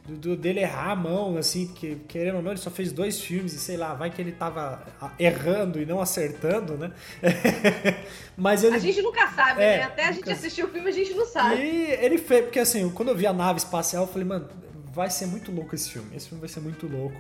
Do, 0.08 0.16
do- 0.18 0.38
dele 0.38 0.60
errar 0.60 0.92
a 0.92 0.96
mão, 0.96 1.36
assim, 1.36 1.66
porque 1.66 1.98
querendo 2.08 2.36
ou 2.36 2.42
não, 2.44 2.52
ele 2.52 2.60
só 2.60 2.70
fez 2.70 2.92
dois 2.92 3.20
filmes 3.20 3.54
e 3.54 3.58
sei 3.58 3.76
lá, 3.76 3.96
vai 3.96 4.12
que 4.12 4.22
ele 4.22 4.32
tava 4.34 4.84
errando 5.18 5.82
e 5.82 5.86
não 5.88 6.00
acertando, 6.00 6.78
né? 6.78 6.92
Mas 8.38 8.64
ele. 8.64 8.76
A 8.76 8.80
gente 8.80 9.02
nunca 9.02 9.28
sabe, 9.32 9.64
É, 9.64 9.78
né? 9.78 9.84
Até 9.84 10.04
a 10.04 10.12
gente 10.12 10.18
nunca- 10.22 10.34
assistir 10.34 10.64
o 10.64 10.68
filme, 10.68 10.88
a 10.90 10.94
gente 10.94 11.12
não 11.16 11.26
sabe. 11.26 11.56
E 11.62 11.92
ele 11.92 12.20
fez, 12.20 12.44
porque 12.46 12.60
assim, 12.60 12.88
quando 12.92 13.10
eu 13.10 13.16
vi 13.16 13.26
a 13.26 13.34
nave 13.34 13.58
espacial, 13.60 14.04
eu 14.04 14.08
falei, 14.08 14.28
mano, 14.28 14.48
vai 14.94 15.10
ser 15.10 15.26
muito 15.26 15.52
louco 15.52 15.74
esse 15.74 15.90
filme. 15.90 16.16
Esse 16.16 16.28
filme 16.30 16.40
vai 16.40 16.50
ser 16.50 16.60
muito 16.60 16.86
louco. 16.88 17.18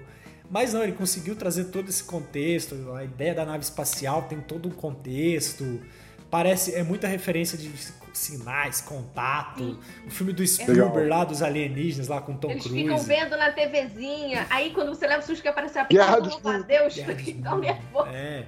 Mas 0.49 0.73
não, 0.73 0.83
ele 0.83 0.91
conseguiu 0.93 1.35
trazer 1.35 1.65
todo 1.65 1.89
esse 1.89 2.03
contexto, 2.03 2.93
a 2.95 3.03
ideia 3.03 3.33
da 3.33 3.45
nave 3.45 3.63
espacial 3.63 4.23
tem 4.23 4.39
todo 4.39 4.67
um 4.69 4.71
contexto. 4.71 5.81
Parece, 6.29 6.73
é 6.75 6.83
muita 6.83 7.07
referência 7.07 7.57
de 7.57 7.71
sinais, 8.13 8.81
contato. 8.81 9.79
O 10.05 10.09
filme 10.09 10.33
do 10.33 10.45
Spielberg 10.45 11.07
lá 11.09 11.23
dos 11.23 11.41
alienígenas, 11.41 12.07
lá 12.07 12.19
com 12.21 12.35
Tom 12.35 12.51
Eles 12.51 12.63
Cruise. 12.63 12.81
ficam 12.83 12.97
vendo 12.99 13.37
na 13.37 13.51
TVzinha, 13.51 14.45
aí 14.49 14.71
quando 14.71 14.89
você 14.89 15.05
leva 15.07 15.21
o 15.23 15.25
susto 15.25 15.41
que 15.41 15.47
aparece 15.47 15.77
a 15.79 15.83
Guerra 15.85 16.19
dos 16.19 16.41
Mundos. 16.41 16.65
Deus, 16.65 16.95
tão 17.43 17.59
nervoso. 17.59 18.09
É. 18.13 18.45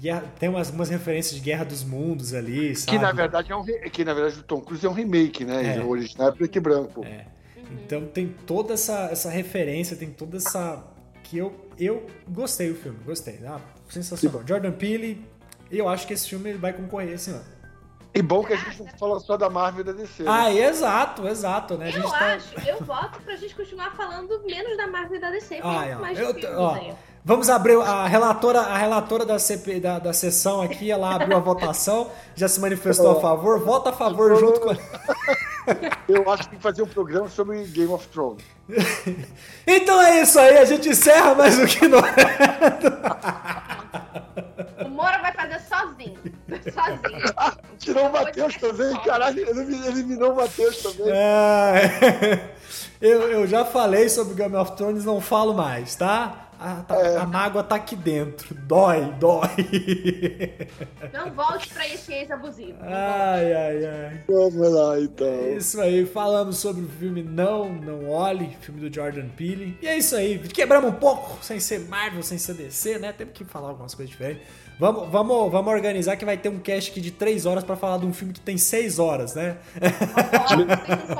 Guerra- 0.00 0.24
tem 0.38 0.48
umas, 0.48 0.70
umas 0.70 0.88
referências 0.88 1.34
de 1.34 1.40
Guerra 1.40 1.64
dos 1.64 1.84
Mundos 1.84 2.32
ali, 2.32 2.74
sabe? 2.74 2.96
Que 2.96 3.02
na 3.02 3.12
verdade 3.12 3.52
é 3.52 3.56
um 3.56 3.62
re- 3.62 3.90
que 3.90 4.02
na 4.04 4.14
verdade 4.14 4.40
o 4.40 4.42
Tom 4.42 4.60
Cruise 4.62 4.84
é 4.84 4.88
um 4.88 4.94
remake, 4.94 5.44
né? 5.44 5.76
É. 5.76 5.80
O 5.80 5.88
original 5.88 6.28
é 6.28 6.32
preto 6.32 6.56
e 6.56 6.60
branco. 6.60 7.04
É. 7.04 7.26
Então 7.72 8.06
tem 8.06 8.34
toda 8.46 8.72
essa, 8.74 9.08
essa 9.12 9.28
referência, 9.30 9.96
tem 9.96 10.10
toda 10.10 10.38
essa. 10.38 10.82
Que 11.30 11.38
eu, 11.38 11.54
eu 11.78 12.06
gostei 12.28 12.72
do 12.72 12.74
filme, 12.74 12.98
gostei. 13.06 13.38
Ah, 13.46 13.60
sensacional. 13.88 14.42
Jordan 14.46 14.72
Peele, 14.72 15.24
eu 15.70 15.88
acho 15.88 16.04
que 16.06 16.12
esse 16.12 16.28
filme 16.28 16.52
vai 16.54 16.72
concorrer 16.72 17.12
esse 17.14 17.30
ano. 17.30 17.44
E 18.12 18.20
bom 18.20 18.42
que 18.42 18.52
a 18.52 18.56
gente 18.56 18.82
não 18.82 18.88
fala 18.98 19.20
só 19.20 19.36
da 19.36 19.48
Marvel 19.48 19.82
e 19.82 19.84
da 19.84 19.92
DC. 19.92 20.24
né? 20.24 20.28
Ah, 20.28 20.52
exato, 20.52 21.28
exato, 21.28 21.78
né? 21.78 21.86
A 21.86 21.90
gente 21.92 22.02
Eu 22.04 22.10
tá. 22.10 22.34
acho, 22.34 22.68
eu 22.68 22.84
voto 22.84 23.20
pra 23.22 23.36
gente 23.36 23.54
continuar 23.54 23.92
falando 23.94 24.42
menos 24.44 24.76
da 24.76 24.88
Marvel 24.88 25.18
e 25.18 25.20
da 25.20 25.30
DC, 25.30 25.60
Ah, 25.62 25.86
é, 25.86 25.94
mais 25.94 26.18
eu- 26.18 26.34
filmes 26.34 26.44
ó, 26.58 26.74
aí. 26.74 26.92
Vamos 27.24 27.48
abrir 27.48 27.76
a 27.80 28.06
relatora, 28.08 28.60
a 28.62 28.76
relatora 28.78 29.24
da, 29.24 29.38
CP, 29.38 29.78
da, 29.78 29.98
da 30.00 30.12
sessão 30.12 30.60
aqui, 30.62 30.90
ela 30.90 31.14
abriu 31.14 31.36
a 31.36 31.40
votação, 31.40 32.10
já 32.34 32.48
se 32.48 32.58
manifestou 32.58 33.12
a 33.12 33.20
favor, 33.20 33.60
vota 33.60 33.90
a 33.90 33.92
favor 33.92 34.34
junto 34.36 34.58
com. 34.58 34.70
Eu 36.08 36.30
acho 36.30 36.44
que 36.44 36.50
tem 36.50 36.58
que 36.58 36.62
fazer 36.62 36.82
um 36.82 36.86
programa 36.86 37.28
sobre 37.28 37.64
Game 37.64 37.92
of 37.92 38.06
Thrones. 38.08 38.44
Então 39.66 40.00
é 40.00 40.22
isso 40.22 40.38
aí, 40.38 40.58
a 40.58 40.64
gente 40.64 40.88
encerra 40.88 41.34
mais 41.34 41.58
o 41.58 41.66
que 41.66 41.86
não 41.86 41.98
O 44.84 44.88
Moura 44.90 45.18
vai 45.18 45.32
fazer 45.32 45.60
sozinho. 45.60 46.18
Sozinho. 46.48 47.34
Tirou 47.78 48.08
o 48.08 48.12
Matheus 48.12 48.56
também, 48.56 48.96
caralho, 49.02 49.48
ele 49.48 49.86
eliminou 49.86 50.32
o 50.32 50.36
Matheus 50.36 50.82
também. 50.82 51.12
É, 51.12 52.50
eu, 53.00 53.22
eu 53.30 53.46
já 53.46 53.64
falei 53.64 54.08
sobre 54.08 54.34
Game 54.34 54.56
of 54.56 54.72
Thrones, 54.72 55.04
não 55.04 55.20
falo 55.20 55.54
mais, 55.54 55.94
tá? 55.94 56.49
A, 56.62 56.82
tá- 56.82 57.22
a 57.22 57.26
mágoa 57.26 57.64
tá 57.64 57.76
aqui 57.76 57.96
dentro. 57.96 58.54
Dói, 58.54 59.10
dói. 59.18 59.48
Não 61.10 61.30
volte 61.32 61.72
pra 61.72 61.88
esse 61.88 62.12
ex-abusivo. 62.12 62.76
Ai, 62.82 63.52
ai, 63.54 63.86
ai. 63.86 64.20
Vamos 64.28 64.70
lá, 64.70 65.00
então. 65.00 65.26
É 65.26 65.54
isso 65.54 65.80
aí, 65.80 66.04
falamos 66.04 66.58
sobre 66.58 66.84
o 66.84 66.88
filme 66.88 67.22
Não, 67.22 67.72
Não 67.72 68.10
Olhe, 68.10 68.56
filme 68.60 68.86
do 68.86 68.94
Jordan 68.94 69.28
Peele. 69.30 69.78
E 69.80 69.86
é 69.88 69.96
isso 69.96 70.14
aí, 70.14 70.38
quebramos 70.38 70.90
um 70.90 70.94
pouco, 70.94 71.42
sem 71.42 71.58
ser 71.58 71.80
Marvel, 71.88 72.22
sem 72.22 72.36
ser 72.36 72.52
DC, 72.54 72.98
né? 72.98 73.12
Temos 73.12 73.32
que 73.32 73.44
falar 73.44 73.70
algumas 73.70 73.94
coisas 73.94 74.10
diferentes. 74.10 74.42
Vamos, 74.80 75.10
vamos, 75.10 75.52
vamos 75.52 75.70
organizar 75.70 76.16
que 76.16 76.24
vai 76.24 76.38
ter 76.38 76.48
um 76.48 76.58
cast 76.58 76.90
aqui 76.90 77.02
de 77.02 77.10
3 77.10 77.44
horas 77.44 77.62
pra 77.62 77.76
falar 77.76 77.98
de 77.98 78.06
um 78.06 78.14
filme 78.14 78.32
que 78.32 78.40
tem 78.40 78.56
6 78.56 78.98
horas, 78.98 79.34
né? 79.34 79.58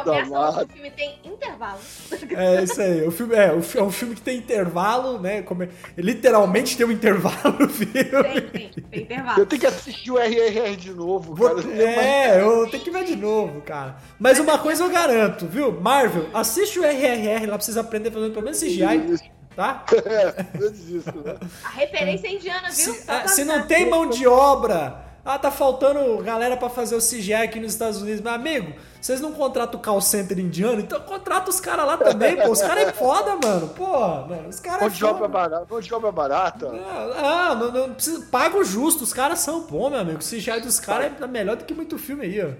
Começam, 0.02 0.34
Amado. 0.36 0.64
o 0.64 0.72
filme 0.72 0.90
tem 0.92 1.18
intervalo. 1.22 1.78
É 2.34 2.62
isso 2.62 2.80
aí. 2.80 3.06
O 3.06 3.10
filme, 3.10 3.34
é, 3.34 3.48
é 3.48 3.82
um 3.82 3.90
filme 3.90 4.14
que 4.14 4.22
tem 4.22 4.38
intervalo, 4.38 5.18
né? 5.18 5.42
Como 5.42 5.62
é- 5.62 5.68
literalmente 5.98 6.74
tem 6.74 6.86
um 6.86 6.90
intervalo 6.90 7.58
no 7.60 7.68
filme. 7.68 7.92
Tem, 7.92 8.40
tem, 8.40 8.70
tem 8.90 9.02
intervalo. 9.02 9.40
Eu 9.40 9.44
tenho 9.44 9.60
que 9.60 9.66
assistir 9.66 10.10
o 10.10 10.18
RRR 10.18 10.76
de 10.76 10.92
novo, 10.92 11.36
cara. 11.36 11.60
É, 11.82 12.40
eu 12.40 12.66
tenho 12.70 12.82
que 12.82 12.90
ver 12.90 13.04
de 13.04 13.16
novo, 13.16 13.60
cara. 13.60 13.96
Mas 14.18 14.38
uma 14.38 14.56
coisa 14.58 14.84
eu 14.84 14.88
garanto, 14.90 15.46
viu? 15.46 15.70
Marvel, 15.70 16.28
assiste 16.32 16.78
o 16.78 16.82
RRR 16.82 17.42
lá 17.42 17.58
pra 17.58 17.60
vocês 17.60 17.76
aprenderem 17.76 18.12
fazendo 18.14 18.32
pelo 18.32 18.44
menos 18.44 18.58
CGI, 18.58 19.18
tá? 19.60 19.84
É, 20.06 20.46
antes 20.64 20.86
disso, 20.86 21.12
né? 21.22 21.36
A 21.64 21.68
referência 21.68 22.26
é 22.26 22.32
indiana, 22.32 22.70
viu? 22.70 22.94
Se, 22.94 23.04
ah, 23.06 23.20
pra 23.20 23.28
se 23.28 23.44
não 23.44 23.66
tem 23.66 23.90
mão 23.90 24.08
de 24.08 24.26
obra, 24.26 25.04
ah, 25.22 25.38
tá 25.38 25.50
faltando 25.50 26.22
galera 26.22 26.56
pra 26.56 26.70
fazer 26.70 26.94
o 26.94 26.98
CGI 26.98 27.34
aqui 27.34 27.60
nos 27.60 27.72
Estados 27.72 28.00
Unidos. 28.00 28.22
Meu 28.22 28.32
amigo, 28.32 28.72
vocês 29.00 29.20
não 29.20 29.32
contratam 29.32 29.78
o 29.78 29.82
call 29.82 30.00
center 30.00 30.38
indiano? 30.38 30.80
Então 30.80 30.98
contrata 31.00 31.50
os 31.50 31.60
caras 31.60 31.84
lá 31.84 31.98
também, 31.98 32.36
pô. 32.36 32.50
Os 32.50 32.62
caras 32.62 32.88
é 32.88 32.92
foda, 32.92 33.36
mano. 33.36 33.68
Pô, 33.68 33.98
mano, 34.26 34.48
os 34.48 34.60
caras 34.60 34.80
é 34.80 34.84
Mão 34.86 34.90
de 34.90 35.04
obra 35.04 35.18
foda. 35.18 35.28
barata. 35.28 35.66
Mão 35.70 35.80
de 35.80 35.94
obra 35.94 36.12
barata. 36.12 36.66
Ah, 37.16 37.54
não, 37.54 37.70
não 37.70 37.94
precisa, 37.94 38.26
paga 38.30 38.56
o 38.56 38.64
justo, 38.64 39.04
os 39.04 39.12
caras 39.12 39.40
são 39.40 39.60
bons, 39.66 39.90
meu 39.90 40.00
amigo. 40.00 40.18
O 40.20 40.24
CGI 40.24 40.60
dos 40.62 40.80
caras 40.80 41.12
é 41.20 41.26
melhor 41.26 41.56
do 41.56 41.64
que 41.64 41.74
muito 41.74 41.98
filme 41.98 42.24
aí, 42.24 42.42
ó. 42.42 42.50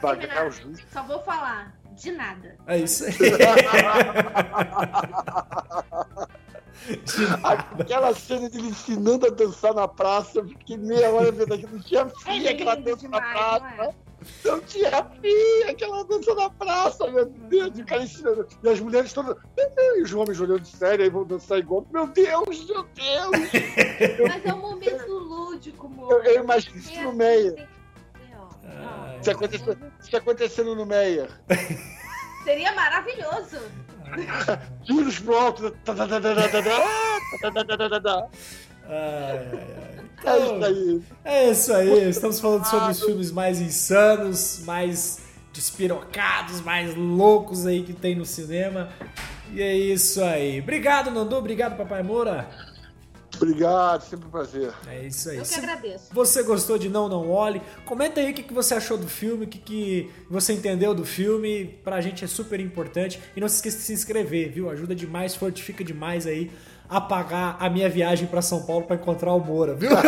Pra 0.00 0.14
terminar, 0.16 0.52
só 0.92 1.02
vou 1.02 1.20
falar 1.22 1.79
de 2.00 2.12
nada. 2.12 2.56
É 2.66 2.78
isso 2.78 3.04
aí. 3.04 3.12
Aquela 7.78 8.14
cena 8.14 8.48
dele 8.48 8.68
ensinando 8.68 9.26
a 9.26 9.30
dançar 9.30 9.74
na 9.74 9.86
praça, 9.86 10.38
eu 10.38 10.48
fiquei 10.48 10.76
meia 10.78 11.10
hora 11.10 11.30
vendo 11.30 11.52
aquilo. 11.52 11.72
Não 11.74 11.82
tinha 11.82 12.08
fim 12.08 12.46
É 12.46 12.50
aquela 12.50 12.74
dança 12.74 13.08
na 13.08 13.18
demais, 13.18 13.38
praça. 13.38 13.76
não 13.76 13.84
é? 13.84 13.94
Não 14.44 14.60
tinha 14.60 15.04
fim 15.20 15.62
aquela 15.68 16.04
dança 16.04 16.34
na 16.34 16.50
praça, 16.50 17.10
meu 17.10 17.26
Deus. 17.26 17.78
E 17.78 17.82
o 17.82 17.86
cara 17.86 18.02
ensinando. 18.02 18.46
E 18.62 18.68
as 18.68 18.80
mulheres 18.80 19.12
todas. 19.12 19.36
E 19.58 20.02
os 20.02 20.12
homens 20.14 20.40
olhando 20.40 20.64
sério, 20.64 21.04
aí 21.04 21.10
vão 21.10 21.24
dançar 21.24 21.58
igual. 21.58 21.86
Meu 21.92 22.06
Deus, 22.06 22.66
meu 22.66 22.82
Deus. 22.94 23.50
Mas 24.28 24.44
é 24.44 24.54
um 24.54 24.58
momento 24.58 25.12
lúdico, 25.12 25.86
amor. 25.86 26.12
Eu, 26.12 26.22
eu 26.22 26.42
imagino 26.42 26.76
isso 26.78 27.00
no 27.02 27.12
Meia. 27.12 27.68
Isso, 29.20 29.30
é 29.30 29.32
aconteceu, 29.32 29.76
isso 30.00 30.16
é 30.16 30.18
acontecendo 30.18 30.74
no 30.74 30.86
Meyer. 30.86 31.28
Seria 32.44 32.72
maravilhoso. 32.74 33.58
Juros 34.84 35.18
pro 35.18 35.36
alto. 35.36 35.76
É 40.24 40.38
isso 40.38 40.64
aí. 40.64 41.02
É 41.24 41.50
isso 41.50 41.72
aí. 41.72 42.08
Estamos 42.08 42.40
falando 42.40 42.64
sobre 42.64 42.90
os 42.92 43.02
filmes 43.02 43.30
mais 43.30 43.60
insanos, 43.60 44.62
mais 44.64 45.20
despirocados, 45.52 46.60
mais 46.60 46.94
loucos 46.94 47.66
aí 47.66 47.82
que 47.82 47.92
tem 47.92 48.14
no 48.14 48.24
cinema. 48.24 48.88
E 49.52 49.60
é 49.60 49.74
isso 49.74 50.22
aí. 50.22 50.60
Obrigado, 50.60 51.10
Nandu. 51.10 51.36
Obrigado, 51.36 51.76
Papai 51.76 52.02
Moura. 52.02 52.48
Obrigado, 53.42 54.02
sempre 54.02 54.26
um 54.26 54.30
prazer. 54.30 54.70
É 54.86 55.06
isso 55.06 55.30
aí. 55.30 55.36
Eu 55.36 55.42
que 55.42 55.48
Se 55.48 55.58
agradeço. 55.58 56.04
você 56.12 56.42
gostou 56.42 56.76
de 56.76 56.88
Não 56.90 57.08
Não 57.08 57.30
Olhe, 57.30 57.62
comenta 57.86 58.20
aí 58.20 58.30
o 58.30 58.34
que 58.34 58.42
que 58.42 58.52
você 58.52 58.74
achou 58.74 58.98
do 58.98 59.08
filme, 59.08 59.44
o 59.46 59.48
que, 59.48 59.58
que 59.58 60.10
você 60.28 60.52
entendeu 60.52 60.94
do 60.94 61.04
filme. 61.04 61.78
Pra 61.82 62.00
gente 62.00 62.22
é 62.24 62.28
super 62.28 62.60
importante. 62.60 63.18
E 63.34 63.40
não 63.40 63.48
se 63.48 63.56
esqueça 63.56 63.78
de 63.78 63.82
se 63.84 63.92
inscrever, 63.94 64.50
viu? 64.52 64.68
Ajuda 64.68 64.94
demais, 64.94 65.34
fortifica 65.34 65.82
demais 65.82 66.26
aí 66.26 66.50
a 66.88 67.00
pagar 67.00 67.56
a 67.60 67.70
minha 67.70 67.88
viagem 67.88 68.26
pra 68.26 68.42
São 68.42 68.62
Paulo 68.66 68.84
pra 68.84 68.96
encontrar 68.96 69.32
o 69.32 69.38
Moura, 69.40 69.74
viu? 69.74 69.90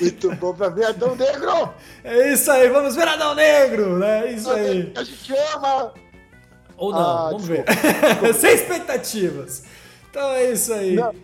Muito 0.00 0.34
bom 0.36 0.52
pra 0.54 0.68
ver 0.70 0.86
Adão 0.86 1.14
Negro. 1.14 1.72
É 2.02 2.32
isso 2.32 2.50
aí, 2.50 2.68
vamos 2.68 2.96
ver 2.96 3.06
Adão 3.06 3.34
Negro, 3.34 3.98
né? 3.98 4.26
É 4.28 4.32
isso 4.32 4.50
aí. 4.50 4.92
A 4.96 5.04
gente 5.04 5.32
ama. 5.54 5.92
Ou 6.76 6.90
não, 6.92 6.98
Ah, 6.98 7.28
vamos 7.30 7.46
ver. 7.46 7.64
desculpa. 7.64 8.32
Sem 8.38 8.54
expectativas. 8.54 9.62
Então 10.10 10.30
é 10.32 10.52
isso 10.52 10.72
aí. 10.72 10.94
Não. 10.94 11.14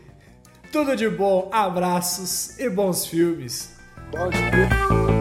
Tudo 0.73 0.95
de 0.97 1.09
bom, 1.09 1.49
abraços 1.53 2.59
e 2.59 2.69
bons 2.71 3.07
filmes. 3.07 3.71
Pode 4.13 4.37
ver. 4.37 5.19